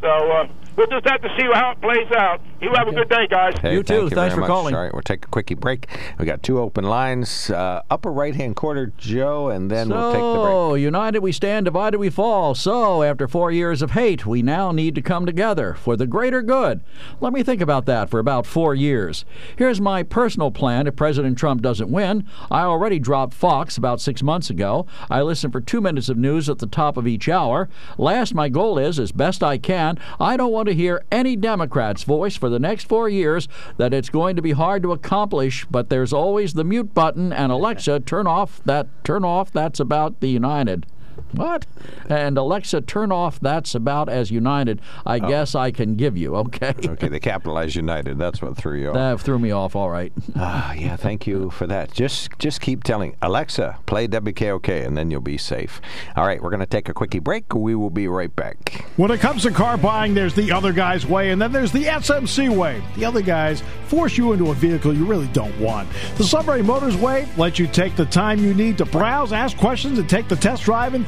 [0.01, 2.40] So uh, we'll just have to see how it plays out.
[2.60, 3.54] You have a good day, guys.
[3.60, 4.02] Hey, You too.
[4.08, 4.48] thank Thanks for much.
[4.48, 4.74] calling.
[4.74, 5.86] All right, we'll take a quickie break.
[6.18, 10.20] We got two open lines, uh, upper right hand corner, Joe, and then we'll take
[10.20, 10.48] the break.
[10.48, 12.54] So, united we stand, divided we fall.
[12.54, 16.42] So, after four years of hate, we now need to come together for the greater
[16.42, 16.80] good.
[17.20, 19.24] Let me think about that for about four years.
[19.56, 22.24] Here's my personal plan if President Trump doesn't win.
[22.50, 24.86] I already dropped Fox about six months ago.
[25.10, 27.68] I listen for two minutes of news at the top of each hour.
[27.96, 32.04] Last, my goal is, as best I can, I don't want to hear any Democrat's
[32.04, 35.88] voice for the next four years that it's going to be hard to accomplish, but
[35.88, 40.28] there's always the mute button and Alexa, turn off that, turn off, that's about the
[40.28, 40.86] United.
[41.32, 41.66] What?
[42.08, 46.74] And Alexa, turn off that's about as United I guess I can give you, okay?
[46.84, 48.18] Okay, they capitalized United.
[48.18, 48.94] That's what threw you off.
[48.94, 50.12] That threw me off, all right.
[50.36, 51.92] Ah, yeah, thank you for that.
[51.92, 55.80] Just just keep telling Alexa, play WKOK, and then you'll be safe.
[56.16, 57.54] All right, we're going to take a quickie break.
[57.54, 58.84] We will be right back.
[58.96, 61.84] When it comes to car buying, there's the other guy's way, and then there's the
[61.84, 62.82] SMC way.
[62.96, 65.88] The other guys force you into a vehicle you really don't want.
[66.16, 69.98] The Sunbury Motors way lets you take the time you need to browse, ask questions,
[69.98, 71.07] and take the test drive and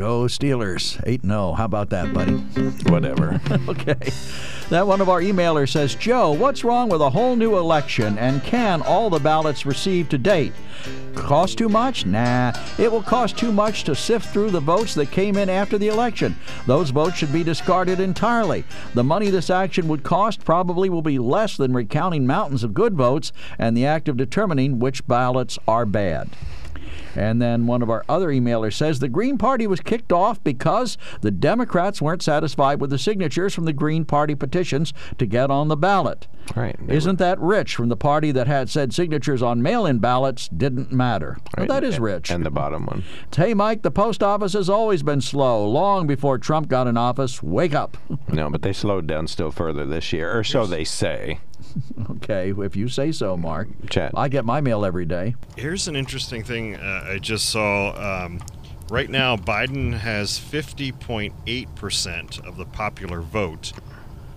[0.00, 0.98] Go Steelers.
[1.06, 1.52] 8 0.
[1.52, 2.32] How about that, buddy?
[2.88, 3.38] Whatever.
[3.68, 4.10] okay.
[4.70, 8.42] That one of our emailers says, Joe, what's wrong with a whole new election and
[8.42, 10.54] can all the ballots received to date?
[11.14, 12.06] Cost too much?
[12.06, 12.54] Nah.
[12.78, 15.88] It will cost too much to sift through the votes that came in after the
[15.88, 16.34] election.
[16.66, 18.64] Those votes should be discarded entirely.
[18.94, 22.94] The money this action would cost probably will be less than recounting mountains of good
[22.94, 26.30] votes and the act of determining which ballots are bad.
[27.14, 30.96] And then one of our other emailers says the Green Party was kicked off because
[31.20, 35.68] the Democrats weren't satisfied with the signatures from the Green Party petitions to get on
[35.68, 36.26] the ballot.
[36.56, 36.76] Right.
[36.88, 40.90] Isn't that rich from the party that had said signatures on mail in ballots didn't
[40.90, 41.38] matter?
[41.56, 42.30] Well, that is rich.
[42.30, 43.04] And the bottom one.
[43.40, 47.42] Hey, Mike, the post office has always been slow, long before Trump got in office.
[47.42, 47.96] Wake up.
[48.28, 51.40] No, but they slowed down still further this year, or so they say.
[52.10, 53.68] Okay, if you say so, Mark.
[53.88, 54.12] Chad.
[54.14, 55.34] I get my mail every day.
[55.56, 58.24] Here's an interesting thing uh, I just saw.
[58.24, 58.40] Um,
[58.90, 63.72] right now, Biden has 50.8% of the popular vote,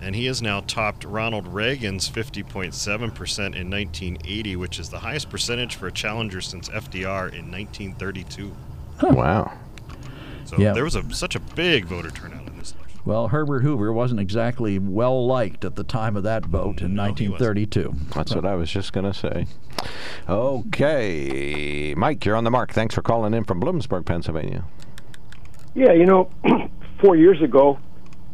[0.00, 5.76] and he has now topped Ronald Reagan's 50.7% in 1980, which is the highest percentage
[5.76, 8.54] for a challenger since FDR in 1932.
[9.02, 9.52] Wow.
[10.44, 10.72] So Yeah.
[10.72, 12.43] there was a, such a big voter turnout in this election.
[13.04, 16.52] Well, Herbert Hoover wasn't exactly well liked at the time of that mm-hmm.
[16.52, 17.94] vote in No, 1932.
[18.14, 19.46] That's what I was just going to say.
[20.28, 21.94] Okay.
[21.96, 22.72] Mike, you're on the mark.
[22.72, 24.64] Thanks for calling in from Bloomsburg, Pennsylvania.
[25.74, 26.30] Yeah, you know,
[27.00, 27.78] four years ago,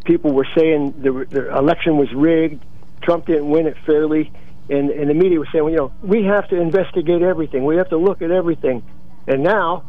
[0.04, 2.64] people were saying the, the election was rigged,
[3.02, 4.30] Trump didn't win it fairly,
[4.68, 7.76] and, and the media was saying, well, you know, we have to investigate everything, we
[7.76, 8.82] have to look at everything.
[9.26, 9.84] And now,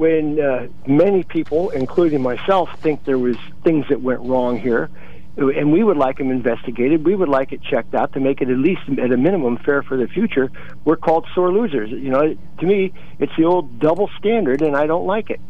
[0.00, 4.88] when uh, many people, including myself, think there was things that went wrong here,
[5.36, 8.48] and we would like them investigated, we would like it checked out to make it
[8.48, 10.50] at least at a minimum fair for the future.
[10.86, 11.90] We're called sore losers.
[11.90, 15.40] You know, to me, it's the old double standard, and I don't like it.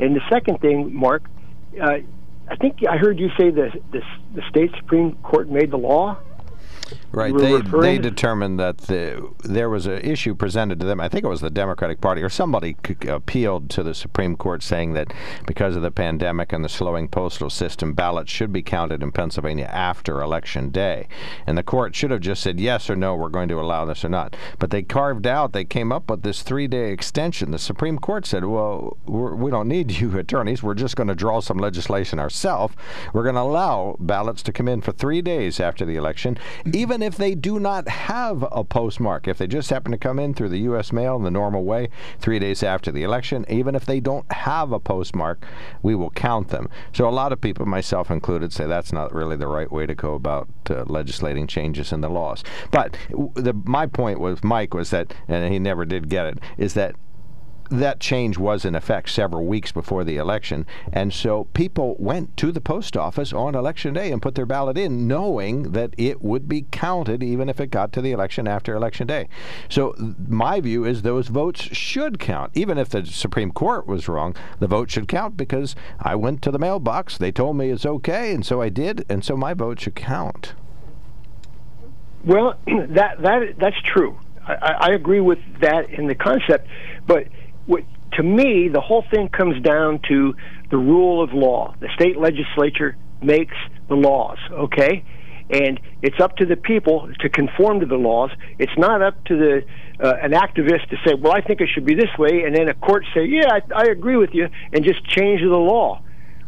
[0.00, 1.22] And the second thing, Mark,
[1.80, 1.98] uh,
[2.48, 4.02] I think I heard you say the, the
[4.34, 6.18] the state supreme court made the law.
[7.12, 7.36] Right.
[7.36, 11.00] They they determined that the, there was an issue presented to them.
[11.00, 12.76] I think it was the Democratic Party or somebody
[13.08, 15.12] appealed to the Supreme Court saying that
[15.46, 19.68] because of the pandemic and the slowing postal system, ballots should be counted in Pennsylvania
[19.72, 21.08] after Election Day.
[21.46, 24.04] And the court should have just said yes or no, we're going to allow this
[24.04, 24.36] or not.
[24.58, 27.50] But they carved out, they came up with this three-day extension.
[27.50, 30.62] The Supreme Court said, well, we're, we don't need you attorneys.
[30.62, 32.74] We're just going to draw some legislation ourselves.
[33.12, 36.38] We're going to allow ballots to come in for three days after the election,
[36.80, 39.28] even if they do not have a postmark.
[39.28, 40.94] If they just happen to come in through the U.S.
[40.94, 44.72] mail in the normal way, three days after the election, even if they don't have
[44.72, 45.44] a postmark,
[45.82, 46.70] we will count them.
[46.94, 49.94] So a lot of people, myself included, say that's not really the right way to
[49.94, 52.42] go about uh, legislating changes in the laws.
[52.70, 52.96] But
[53.34, 56.96] the, my point was, Mike, was that, and he never did get it, is that
[57.70, 60.66] that change was in effect several weeks before the election.
[60.92, 64.76] And so people went to the post office on election day and put their ballot
[64.76, 68.74] in, knowing that it would be counted even if it got to the election after
[68.74, 69.28] election day.
[69.68, 69.94] So
[70.28, 72.50] my view is those votes should count.
[72.54, 76.50] Even if the Supreme Court was wrong, the vote should count because I went to
[76.50, 79.80] the mailbox, they told me it's okay, and so I did, and so my vote
[79.80, 80.54] should count.
[82.24, 84.18] Well, that that that's true.
[84.46, 86.66] I, I agree with that in the concept,
[87.06, 87.28] but
[87.70, 90.34] what, to me, the whole thing comes down to
[90.70, 91.74] the rule of law.
[91.80, 93.54] The state legislature makes
[93.88, 95.04] the laws, okay,
[95.50, 98.30] and it's up to the people to conform to the laws.
[98.58, 99.62] It's not up to the
[100.02, 102.68] uh, an activist to say, "Well, I think it should be this way," and then
[102.68, 106.02] a court say, "Yeah, I, I agree with you," and just change the law.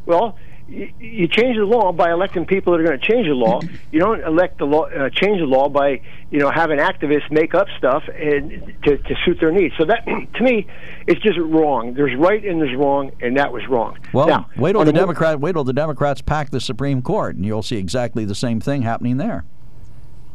[0.06, 0.36] Well,
[0.72, 3.60] you change the law by electing people that are going to change the law.
[3.90, 6.00] You don't elect the law, uh, change the law by
[6.30, 9.74] you know having activists make up stuff and to, to suit their needs.
[9.76, 10.04] So that,
[10.34, 10.66] to me,
[11.06, 11.94] it's just wrong.
[11.94, 13.98] There's right and there's wrong, and that was wrong.
[14.12, 17.44] Well, now, wait till the Democrat, wait till the Democrats pack the Supreme Court, and
[17.44, 19.44] you'll see exactly the same thing happening there.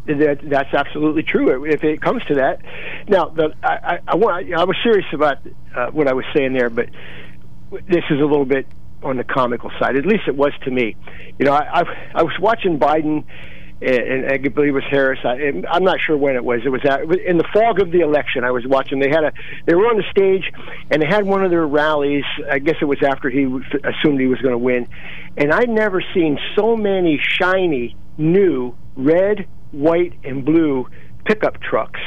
[0.05, 1.65] That, that's absolutely true.
[1.65, 2.61] If it comes to that,
[3.09, 5.39] now the, I, I, I, want, I was serious about
[5.75, 6.88] uh, what I was saying there, but
[7.71, 8.67] this is a little bit
[9.04, 9.95] on the comical side.
[9.95, 10.95] At least it was to me.
[11.38, 11.84] You know, I, I,
[12.16, 13.24] I was watching Biden,
[13.82, 15.20] and, and I believe it was Harris.
[15.24, 16.62] I, I'm not sure when it was.
[16.66, 18.43] It was, at, it was in the fog of the election.
[18.43, 19.00] I was watching.
[19.00, 19.34] They had a
[19.66, 20.52] they were on the stage,
[20.89, 22.26] and they had one of their rallies.
[22.50, 24.88] I guess it was after he assumed he was going to win,
[25.38, 30.88] and I'd never seen so many shiny new red, white, and blue
[31.26, 32.00] pickup trucks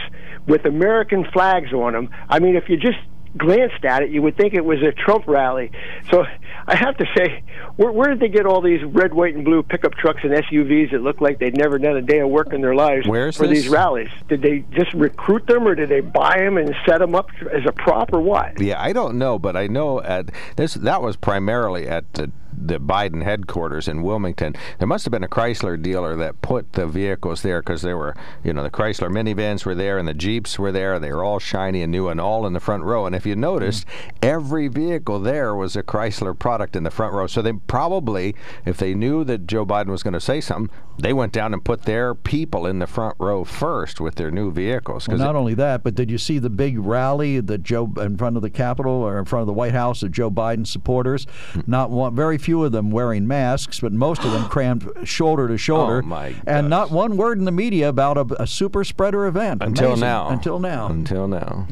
[0.46, 2.10] with American flags on them.
[2.28, 2.98] I mean, if you just
[3.36, 5.70] glanced at it, you would think it was a Trump rally.
[6.10, 6.24] So
[6.66, 7.42] I have to say,
[7.76, 10.92] where, where did they get all these red, white, and blue pickup trucks and SUVs
[10.92, 13.46] that look like they'd never done a day of work in their lives Where's for
[13.46, 13.62] this?
[13.62, 14.10] these rallies?
[14.28, 17.62] Did they just recruit them, or did they buy them and set them up as
[17.66, 18.60] a prop, or what?
[18.60, 22.30] Yeah, I don't know, but I know at this that was primarily at the
[22.66, 24.54] the Biden headquarters in Wilmington.
[24.78, 28.14] There must have been a Chrysler dealer that put the vehicles there because there were,
[28.44, 30.98] you know, the Chrysler minivans were there and the Jeeps were there.
[30.98, 33.06] They were all shiny and new and all in the front row.
[33.06, 33.86] And if you noticed,
[34.22, 37.26] every vehicle there was a Chrysler product in the front row.
[37.26, 38.34] So they probably,
[38.64, 41.64] if they knew that Joe Biden was going to say something, they went down and
[41.64, 45.08] put their people in the front row first with their new vehicles.
[45.08, 48.18] Well, not it- only that, but did you see the big rally that Joe in
[48.18, 51.26] front of the Capitol or in front of the White House of Joe Biden supporters?
[51.52, 51.60] Hmm.
[51.66, 55.56] Not one, very few of them wearing masks, but most of them crammed shoulder to
[55.58, 56.02] shoulder.
[56.04, 59.62] Oh, my and not one word in the media about a, a super spreader event.
[59.62, 60.00] until Amazing.
[60.00, 60.28] now.
[60.28, 60.86] Until now.
[60.88, 61.68] Until now.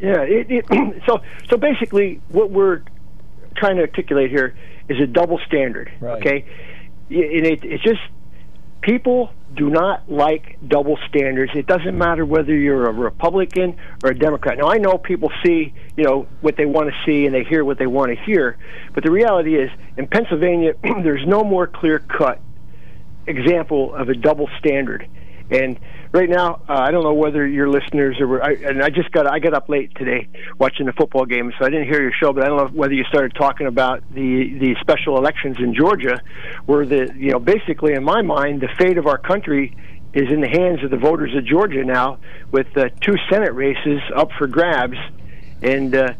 [0.00, 0.22] Yeah.
[0.22, 2.82] It, it, so so basically, what we're
[3.56, 4.56] trying to articulate here
[4.88, 5.92] is a double standard.
[6.00, 6.18] Right.
[6.18, 6.44] Okay.
[7.10, 8.00] And it, it's just
[8.80, 11.52] people do not like double standards.
[11.54, 14.58] It doesn't matter whether you're a Republican or a Democrat.
[14.58, 17.64] Now I know people see, you know, what they want to see and they hear
[17.64, 18.58] what they want to hear,
[18.94, 22.40] but the reality is in Pennsylvania there's no more clear cut
[23.26, 25.08] example of a double standard.
[25.50, 25.78] And
[26.12, 28.42] right now, uh, I don't know whether your listeners are.
[28.42, 30.28] I, and I just got I got up late today
[30.58, 32.32] watching the football game, so I didn't hear your show.
[32.32, 36.20] But I don't know whether you started talking about the the special elections in Georgia,
[36.66, 39.74] where the you know basically in my mind the fate of our country
[40.12, 42.18] is in the hands of the voters of Georgia now,
[42.50, 44.98] with uh, two Senate races up for grabs,
[45.62, 45.94] and.
[45.94, 46.12] Uh,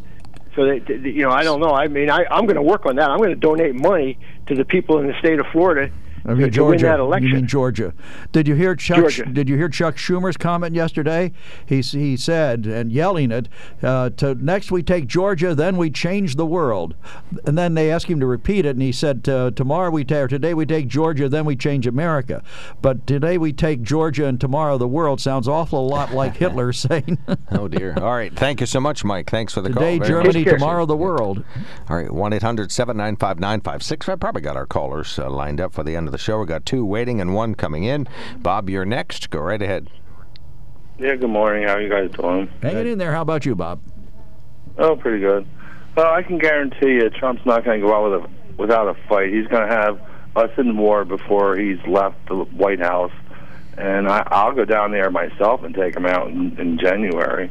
[0.57, 1.70] so that you know, I don't know.
[1.70, 3.09] I mean, I, I'm going to work on that.
[3.09, 5.93] I'm going to donate money to the people in the state of Florida
[6.25, 6.71] I mean, to, to Georgia.
[6.71, 7.29] win that election.
[7.29, 7.95] You mean Georgia?
[8.33, 8.99] Did you hear Chuck?
[8.99, 9.27] Georgia.
[9.27, 11.33] Did you hear Chuck Schumer's comment yesterday?
[11.66, 13.49] He he said and yelling it.
[13.83, 16.95] Uh, to next we take Georgia, then we change the world.
[17.45, 20.19] And then they asked him to repeat it, and he said uh, tomorrow we take
[20.19, 22.43] or today we take Georgia, then we change America.
[22.83, 27.19] But today we take Georgia, and tomorrow the world sounds awful lot like Hitler saying
[27.51, 27.95] Oh dear.
[27.99, 28.35] All right.
[28.35, 29.31] Thank you so much, Mike.
[29.31, 30.09] Thanks for the today call.
[30.09, 31.45] Very Germany, tomorrow the world.
[31.89, 34.12] All right, 1 800 795 9565.
[34.12, 36.39] I probably got our callers uh, lined up for the end of the show.
[36.39, 38.09] We've got two waiting and one coming in.
[38.39, 39.31] Bob, you're next.
[39.31, 39.89] Go right ahead.
[40.99, 41.69] Yeah, good morning.
[41.69, 42.51] How are you guys doing?
[42.61, 43.13] Hanging it in there.
[43.13, 43.81] How about you, Bob?
[44.79, 45.47] Oh, pretty good.
[45.97, 48.95] Well, I can guarantee you, Trump's not going to go out with a without a
[49.09, 49.33] fight.
[49.33, 50.01] He's going to have
[50.35, 53.13] us in war before he's left the White House,
[53.77, 57.51] and I, I'll go down there myself and take him out in, in January.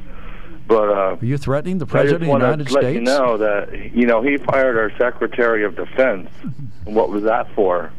[0.68, 3.02] But uh, Are you threatening the president just of the want United to let you
[3.02, 6.30] know that you know he fired our Secretary of Defense.
[6.84, 7.92] What was that for?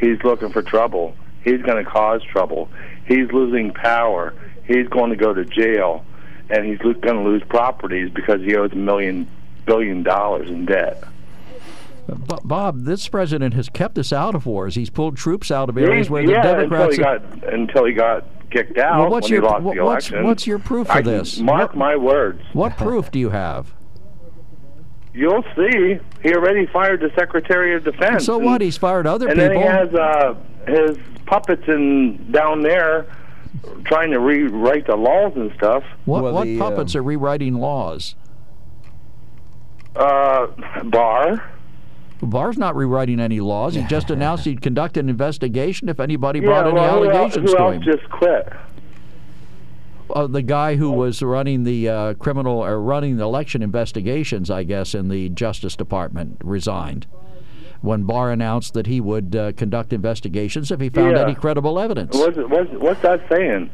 [0.00, 1.14] He's looking for trouble.
[1.44, 2.68] He's going to cause trouble.
[3.06, 4.34] He's losing power.
[4.66, 6.04] He's going to go to jail,
[6.48, 9.26] and he's going to lose properties because he owes a million
[9.66, 11.04] billion dollars in debt.
[12.44, 14.74] Bob, this president has kept us out of wars.
[14.74, 16.96] He's pulled troops out of areas He- where the yeah, Democrats.
[16.98, 19.76] until he got until he got kicked out Well, what's when your- he lost wh-
[19.76, 21.38] the what's- what's your proof for I this?
[21.38, 22.40] Mark my words.
[22.52, 23.72] what proof do you have?
[25.12, 25.98] You'll see.
[26.22, 28.24] He already fired the Secretary of Defense.
[28.24, 28.60] So and- what?
[28.60, 29.54] He's fired other and people.
[29.54, 30.34] then he has uh,
[30.66, 30.96] his
[31.26, 33.06] puppets in down there
[33.84, 35.82] trying to rewrite the laws and stuff.
[36.04, 38.14] what Well, what the, puppets um, are rewriting laws?
[39.96, 40.46] Uh,
[40.84, 41.42] Barr.
[42.22, 43.74] Barr's not rewriting any laws.
[43.74, 47.16] He just announced he'd conduct an investigation if anybody Yeah, brought any well, who else,
[47.36, 47.82] allegations who to else him.
[47.82, 48.52] just quit?
[50.14, 54.64] Uh, the guy who was running the uh, criminal or running the election investigations, I
[54.64, 57.06] guess, in the Justice Department resigned
[57.82, 61.22] when Barr announced that he would uh, conduct investigations if he found Yeah.
[61.22, 62.14] any credible evidence.
[62.16, 63.70] What's, what's, what's that saying?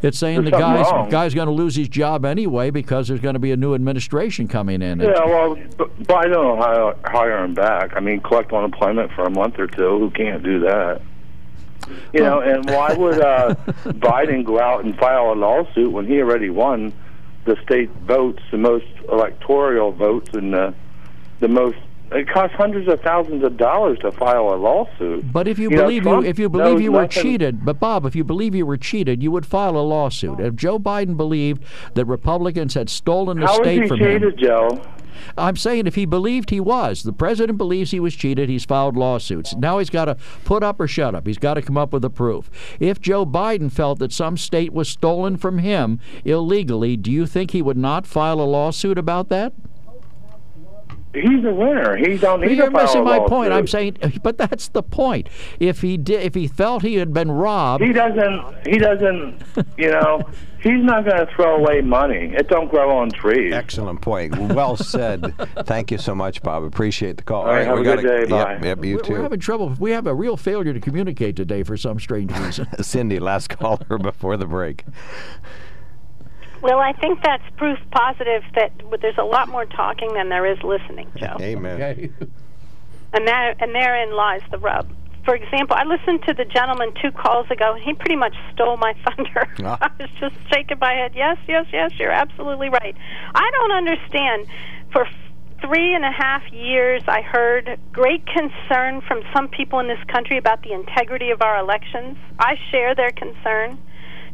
[0.00, 1.08] It's saying There's the guy's wrong.
[1.10, 4.48] guy's going to lose his job anyway because there's going to be a new administration
[4.48, 4.98] coming in.
[5.00, 7.92] Yeah, well, but, but I don't know how hire him back.
[7.94, 9.98] I mean, collect unemployment for a month or two.
[9.98, 11.02] Who can't do that?
[12.12, 13.54] You know, and why would uh,
[13.84, 16.92] Biden go out and file a lawsuit when he already won
[17.44, 20.74] the state votes, the most electoral votes, and the
[21.40, 21.76] the most?
[22.14, 25.32] It costs hundreds of thousands of dollars to file a lawsuit.
[25.32, 27.80] But if you, You believe Trump you if you believe you were nothing- cheated, but
[27.80, 30.38] Bob, if you believe you were cheated, you would file a lawsuit.
[30.38, 31.64] If Joe Biden believed
[31.94, 34.82] that Republicans had stolen the How is state he from cheated, him, Joe?
[35.36, 38.96] I'm saying if he believed he was, the president believes he was cheated, he's filed
[38.96, 39.54] lawsuits.
[39.54, 41.26] Now he's got to put up or shut up.
[41.26, 42.50] He's got to come up with a proof.
[42.80, 47.50] If Joe Biden felt that some state was stolen from him illegally, do you think
[47.50, 49.52] he would not file a lawsuit about that?
[51.14, 51.96] He's a winner.
[51.96, 53.28] He don't need You're to file missing my lawsuit.
[53.28, 53.52] point.
[53.52, 55.28] I'm saying, uh, but that's the point.
[55.60, 58.66] If he did, if he felt he had been robbed, He doesn't.
[58.66, 59.42] He doesn't.
[59.76, 60.22] You know,
[60.62, 62.32] he's not going to throw away money.
[62.34, 63.52] It don't grow on trees.
[63.52, 64.34] Excellent point.
[64.38, 65.34] Well said.
[65.66, 66.62] Thank you so much, Bob.
[66.62, 67.42] Appreciate the call.
[67.42, 68.34] All right, have we a good gotta- day.
[68.34, 68.66] Yep, Bye.
[68.66, 69.12] yep, you we're, too.
[69.12, 69.74] we're having trouble.
[69.78, 72.66] We have a real failure to communicate today for some strange reason.
[72.82, 74.84] Cindy, last caller before the break.
[76.62, 80.62] Well, I think that's proof positive that there's a lot more talking than there is
[80.62, 81.36] listening, Joe.
[81.40, 82.14] Amen.
[83.12, 84.88] and that and therein lies the rub.
[85.24, 88.76] For example, I listened to the gentleman two calls ago, and he pretty much stole
[88.76, 89.48] my thunder.
[89.64, 89.78] Ah.
[89.80, 91.12] I was just shaking my head.
[91.14, 92.96] Yes, yes, yes, you're absolutely right.
[93.34, 94.46] I don't understand.
[94.92, 95.08] For
[95.60, 100.36] three and a half years, I heard great concern from some people in this country
[100.36, 102.18] about the integrity of our elections.
[102.38, 103.78] I share their concern.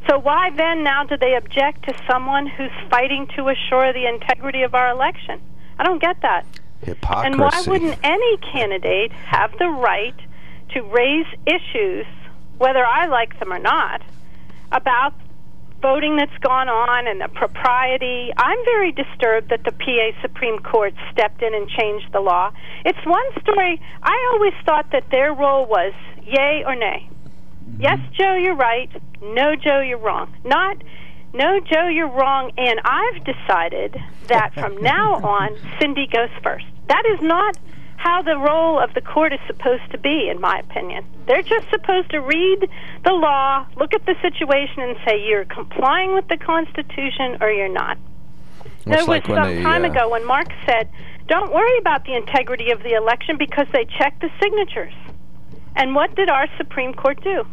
[0.08, 4.62] So why then now do they object to someone who's fighting to assure the integrity
[4.62, 5.40] of our election?
[5.78, 6.46] I don't get that.
[6.80, 7.26] Hypocrisy.
[7.26, 10.14] And why wouldn't any candidate have the right
[10.70, 12.06] to raise issues,
[12.56, 14.00] whether I like them or not,
[14.72, 15.12] about
[15.82, 18.32] voting that's gone on and the propriety?
[18.36, 22.52] I'm very disturbed that the PA Supreme Court stepped in and changed the law.
[22.86, 23.80] It's one story.
[24.02, 25.92] I always thought that their role was
[26.24, 27.10] yay or nay.
[27.78, 28.90] Yes, Joe, you're right.
[29.22, 30.34] No, Joe, you're wrong.
[30.44, 30.82] Not,
[31.32, 32.52] no, Joe, you're wrong.
[32.56, 33.96] And I've decided
[34.28, 36.66] that from now on, Cindy goes first.
[36.88, 37.58] That is not
[37.98, 41.04] how the role of the court is supposed to be, in my opinion.
[41.26, 42.70] They're just supposed to read
[43.04, 47.68] the law, look at the situation, and say you're complying with the Constitution or you're
[47.68, 47.98] not.
[48.86, 50.88] Well, there was when some they, time uh, ago when Mark said,
[51.26, 54.94] "Don't worry about the integrity of the election because they check the signatures."
[55.78, 57.46] And what did our Supreme Court do?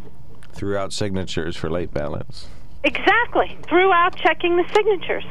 [0.51, 2.47] Threw out signatures for late ballots.
[2.83, 5.23] Exactly, Threw out checking the signatures.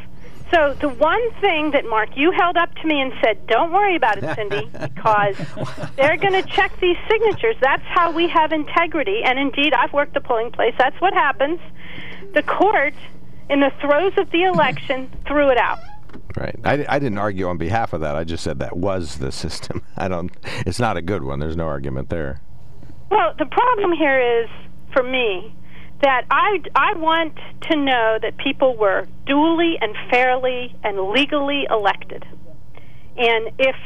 [0.53, 3.97] So the one thing that Mark you held up to me and said, "Don't worry
[3.97, 5.36] about it, Cindy, because
[5.97, 7.57] they're going to check these signatures.
[7.61, 10.74] That's how we have integrity." And indeed, I've worked the polling place.
[10.78, 11.61] That's what happens.
[12.34, 12.95] The court,
[13.49, 15.78] in the throes of the election, threw it out.
[16.36, 16.59] Right.
[16.64, 18.14] I, I didn't argue on behalf of that.
[18.14, 19.82] I just said that was the system.
[19.97, 20.30] I don't.
[20.66, 21.40] It's not a good one.
[21.40, 22.40] There's no argument there.
[23.11, 24.49] Well, the problem here is,
[24.93, 25.55] for me,
[26.03, 27.39] that I, I want
[27.71, 32.25] to know that people were duly and fairly and legally elected.
[33.17, 33.77] And if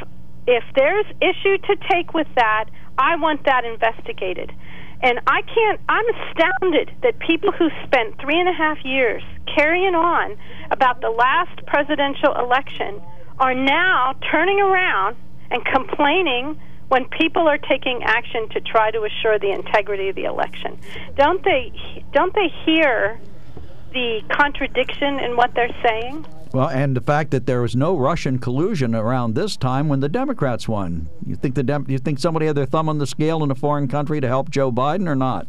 [0.47, 4.51] if there's issue to take with that, I want that investigated.
[5.03, 5.81] And I can't.
[5.89, 9.23] I'm astounded that people who spent three and a half years
[9.55, 10.37] carrying on
[10.71, 13.01] about the last presidential election
[13.39, 15.17] are now turning around
[15.51, 16.59] and complaining
[16.89, 20.79] when people are taking action to try to assure the integrity of the election.
[21.17, 21.73] Don't they?
[22.13, 23.21] Don't they hear
[23.93, 26.27] the contradiction in what they're saying?
[26.53, 30.09] Well, and the fact that there was no Russian collusion around this time when the
[30.09, 31.09] Democrats won.
[31.27, 33.55] You think the Dem- you think somebody had their thumb on the scale in a
[33.55, 35.47] foreign country to help Joe Biden or not?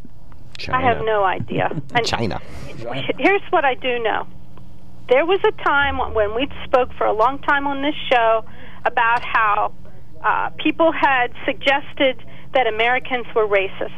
[0.58, 0.78] China.
[0.78, 1.70] I have no idea.
[1.96, 2.42] And China.
[3.18, 4.28] Here's what I do know.
[5.08, 8.44] There was a time when we spoke for a long time on this show
[8.84, 9.74] about how
[10.24, 12.20] uh, people had suggested
[12.54, 13.92] that Americans were racists.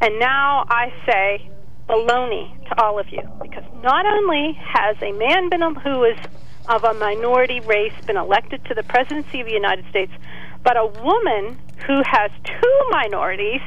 [0.00, 1.50] And now I say
[1.88, 6.16] baloney to all of you because not only has a man been who is
[6.68, 10.12] of a minority race been elected to the presidency of the United States,
[10.62, 13.60] but a woman who has two minorities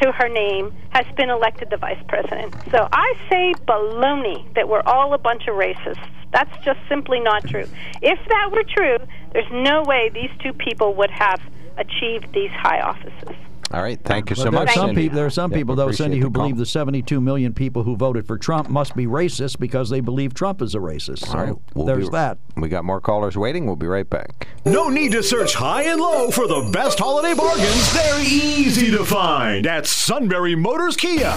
[0.00, 2.54] to her name has been elected the vice president.
[2.70, 5.98] So I say baloney that we're all a bunch of racists.
[6.32, 7.68] That's just simply not true.
[8.00, 8.96] If that were true,
[9.32, 11.40] there's no way these two people would have
[11.76, 13.36] achieved these high offices.
[13.72, 13.98] All right.
[14.04, 15.02] Thank you so there are much, some Cindy.
[15.02, 15.16] people.
[15.16, 16.42] There are some Yeah, people, though, Cindy, who call.
[16.44, 20.34] believe the 72 million people who voted for Trump must be racist because they believe
[20.34, 21.20] Trump is a racist.
[21.26, 21.54] So All right.
[21.74, 22.38] we'll there's be- that.
[22.56, 23.66] We got more callers waiting.
[23.66, 24.46] We'll be right back.
[24.66, 27.92] No need to search high and low for the best holiday bargains.
[27.94, 31.32] They're easy to find at Sunbury Motors Kia.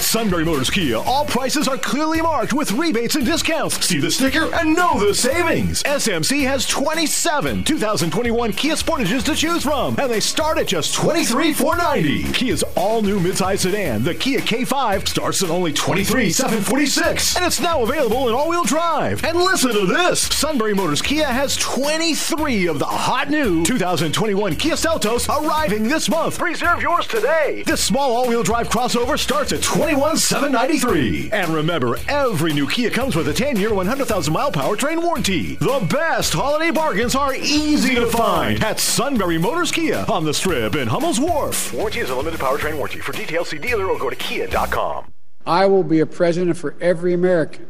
[0.00, 3.84] At Sunbury Motors Kia, all prices are clearly marked with rebates and discounts.
[3.84, 5.82] See the sticker and know the savings.
[5.82, 12.32] SMC has 27 2021 Kia Sportages to choose from, and they start at just $23,490.
[12.32, 18.26] Kia's all-new midsize sedan, the Kia K5, starts at only $23,746, and it's now available
[18.26, 19.22] in all-wheel drive.
[19.22, 24.76] And listen to this: Sunbury Motors Kia has 23 of the hot new 2021 Kia
[24.76, 26.40] Seltos arriving this month.
[26.40, 27.64] Reserve yours today.
[27.66, 29.60] This small all-wheel drive crossover starts at
[29.90, 31.32] $21,793.
[31.32, 35.56] And remember, every new Kia comes with a 10-year, 100,000 mile powertrain warranty.
[35.56, 40.76] The best holiday bargains are easy to find at Sunbury Motors Kia on the Strip
[40.76, 41.74] in Hummel's Wharf.
[41.74, 43.00] Warranty is a limited powertrain warranty.
[43.00, 45.12] For details, see dealer or go to kia.com.
[45.46, 47.66] I will be a president for every American.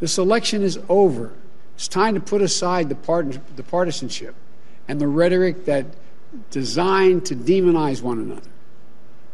[0.00, 1.32] This election is over.
[1.76, 4.34] It's time to put aside the, part- the partisanship
[4.88, 5.86] and the rhetoric that
[6.50, 8.50] designed to demonize one another.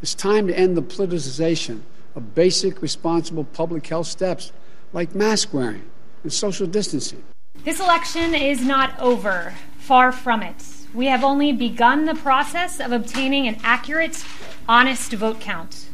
[0.03, 1.83] It's time to end the politicization
[2.17, 4.51] of basic responsible public health steps
[4.95, 5.83] like mask wearing
[6.23, 7.23] and social distancing.
[7.65, 9.53] This election is not over.
[9.79, 10.65] Far from it.
[10.95, 14.25] We have only begun the process of obtaining an accurate,
[14.67, 15.91] honest vote count.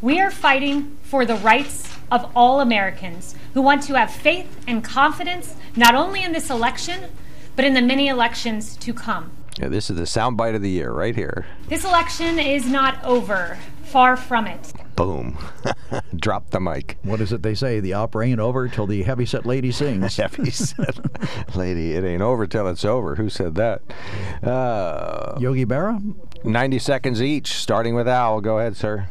[0.00, 4.82] We are fighting for the rights of all Americans who want to have faith and
[4.82, 7.10] confidence not only in this election,
[7.54, 9.30] but in the many elections to come.
[9.58, 11.46] Yeah, this is the soundbite of the year right here.
[11.68, 14.72] This election is not over, far from it.
[14.96, 15.38] Boom.
[16.16, 16.98] Drop the mic.
[17.02, 17.80] What is it they say?
[17.80, 20.16] The opera ain't over till the heavyset lady sings.
[20.16, 20.96] Heavyset
[21.54, 23.16] lady, it ain't over till it's over.
[23.16, 23.82] Who said that?
[24.42, 26.14] Uh, Yogi Berra?
[26.44, 28.40] 90 seconds each, starting with Al.
[28.40, 29.08] Go ahead, sir.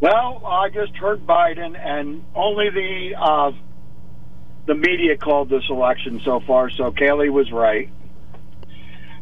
[0.00, 3.52] Well, I just heard Biden, and only the uh,
[4.66, 6.70] the media called this election so far.
[6.70, 7.88] So Kaylee was right.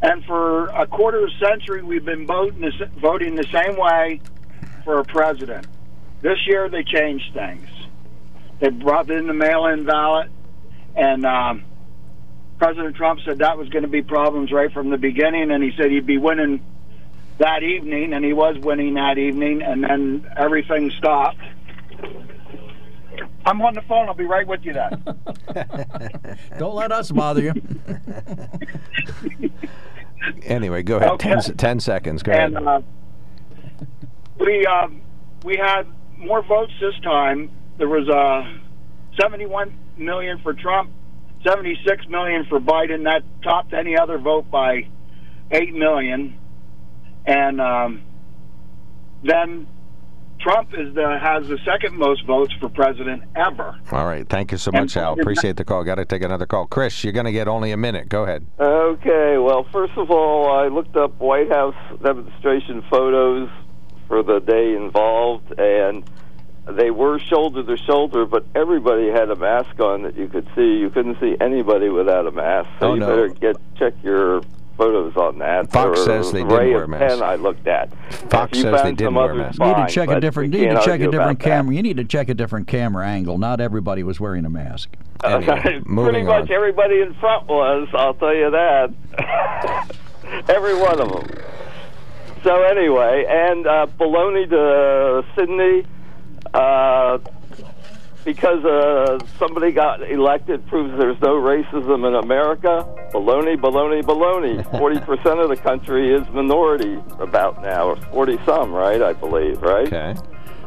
[0.02, 4.20] And for a quarter of a century, we've been voting the, voting the same way
[4.84, 5.68] for a president.
[6.20, 7.68] This year, they changed things.
[8.58, 10.28] They brought in the mail-in ballot,
[10.96, 11.64] and um,
[12.58, 15.72] President Trump said that was going to be problems right from the beginning, and he
[15.76, 16.64] said he'd be winning
[17.38, 21.40] that evening, and he was winning that evening, and then everything stopped.
[23.52, 24.08] I'm on the phone.
[24.08, 25.04] I'll be right with you then.
[26.58, 27.52] Don't let us bother you.
[30.44, 31.10] Anyway, go ahead.
[31.10, 31.30] Okay.
[31.30, 32.22] 10, 10 seconds.
[32.22, 32.52] Go ahead.
[32.52, 32.80] and uh,
[34.38, 35.00] we um,
[35.44, 35.82] we had
[36.16, 37.50] more votes this time.
[37.76, 38.44] There was uh,
[39.20, 40.92] 71 million for Trump,
[41.44, 43.02] 76 million for Biden.
[43.02, 44.86] That topped any other vote by
[45.50, 46.38] 8 million.
[47.26, 48.02] And um,
[49.24, 49.66] then
[50.42, 53.76] Trump is the has the second most votes for president ever.
[53.92, 54.28] All right.
[54.28, 55.12] Thank you so much, Al.
[55.20, 55.84] Appreciate the call.
[55.84, 56.66] Got to take another call.
[56.66, 58.08] Chris, you're going to get only a minute.
[58.08, 58.46] Go ahead.
[58.58, 63.48] Okay, well, first of all, I looked up White House demonstration photos
[64.08, 66.02] for the day involved, and
[66.76, 70.76] they were shoulder to shoulder, but everybody had a mask on that you could see.
[70.78, 73.06] You couldn't see anybody without a mask, so Oh, you no.
[73.06, 74.42] better get check your
[74.76, 75.70] photos on that.
[75.70, 77.18] Fox Or says they didn't wear masks.
[77.18, 77.90] 10 I looked at.
[78.30, 79.58] Fox says they didn't wear others, masks.
[79.58, 80.54] You need to check a different.
[80.54, 81.44] You need to check a argue about different that.
[81.44, 81.74] camera.
[81.74, 83.38] You need to check a different camera angle.
[83.38, 84.90] Not everybody was wearing a mask.
[85.20, 86.52] Pretty much on.
[86.52, 88.92] everybody in front was, I'll tell you that.
[90.48, 91.42] Every one of them.
[92.42, 95.86] So anyway, and uh, baloney to Cindy,
[96.52, 97.18] uh,
[98.24, 102.86] because uh, somebody got elected proves there's no racism in America.
[103.12, 104.62] Baloney, baloney, baloney.
[104.78, 109.02] Forty percent of the country is minority about now, or forty some, right?
[109.02, 109.86] I believe, right?
[109.92, 110.14] Okay.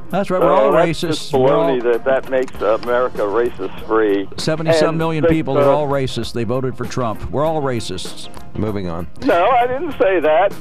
[0.09, 0.39] That's right.
[0.41, 1.07] We're all that's racist.
[1.07, 4.29] Just We're all- that that makes America racist free.
[4.37, 6.33] 70 some And million six, people are uh, all racist.
[6.33, 7.29] They voted for Trump.
[7.31, 8.29] We're all racists.
[8.57, 9.07] Moving on.
[9.23, 10.53] No, I didn't say that.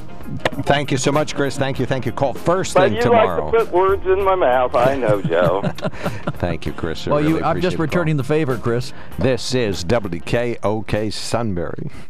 [0.65, 1.57] Thank you so much, Chris.
[1.57, 1.85] Thank you.
[1.85, 2.11] Thank you.
[2.11, 3.45] Call first But thing you tomorrow.
[3.45, 4.75] like to put words in my mouth.
[4.75, 5.61] I know, Joe.
[6.39, 7.07] Thank you, Chris.
[7.07, 8.91] I Well, really you, I'm appreciate just the returning the favor, Chris.
[9.19, 11.89] This is WKOK Sunbury.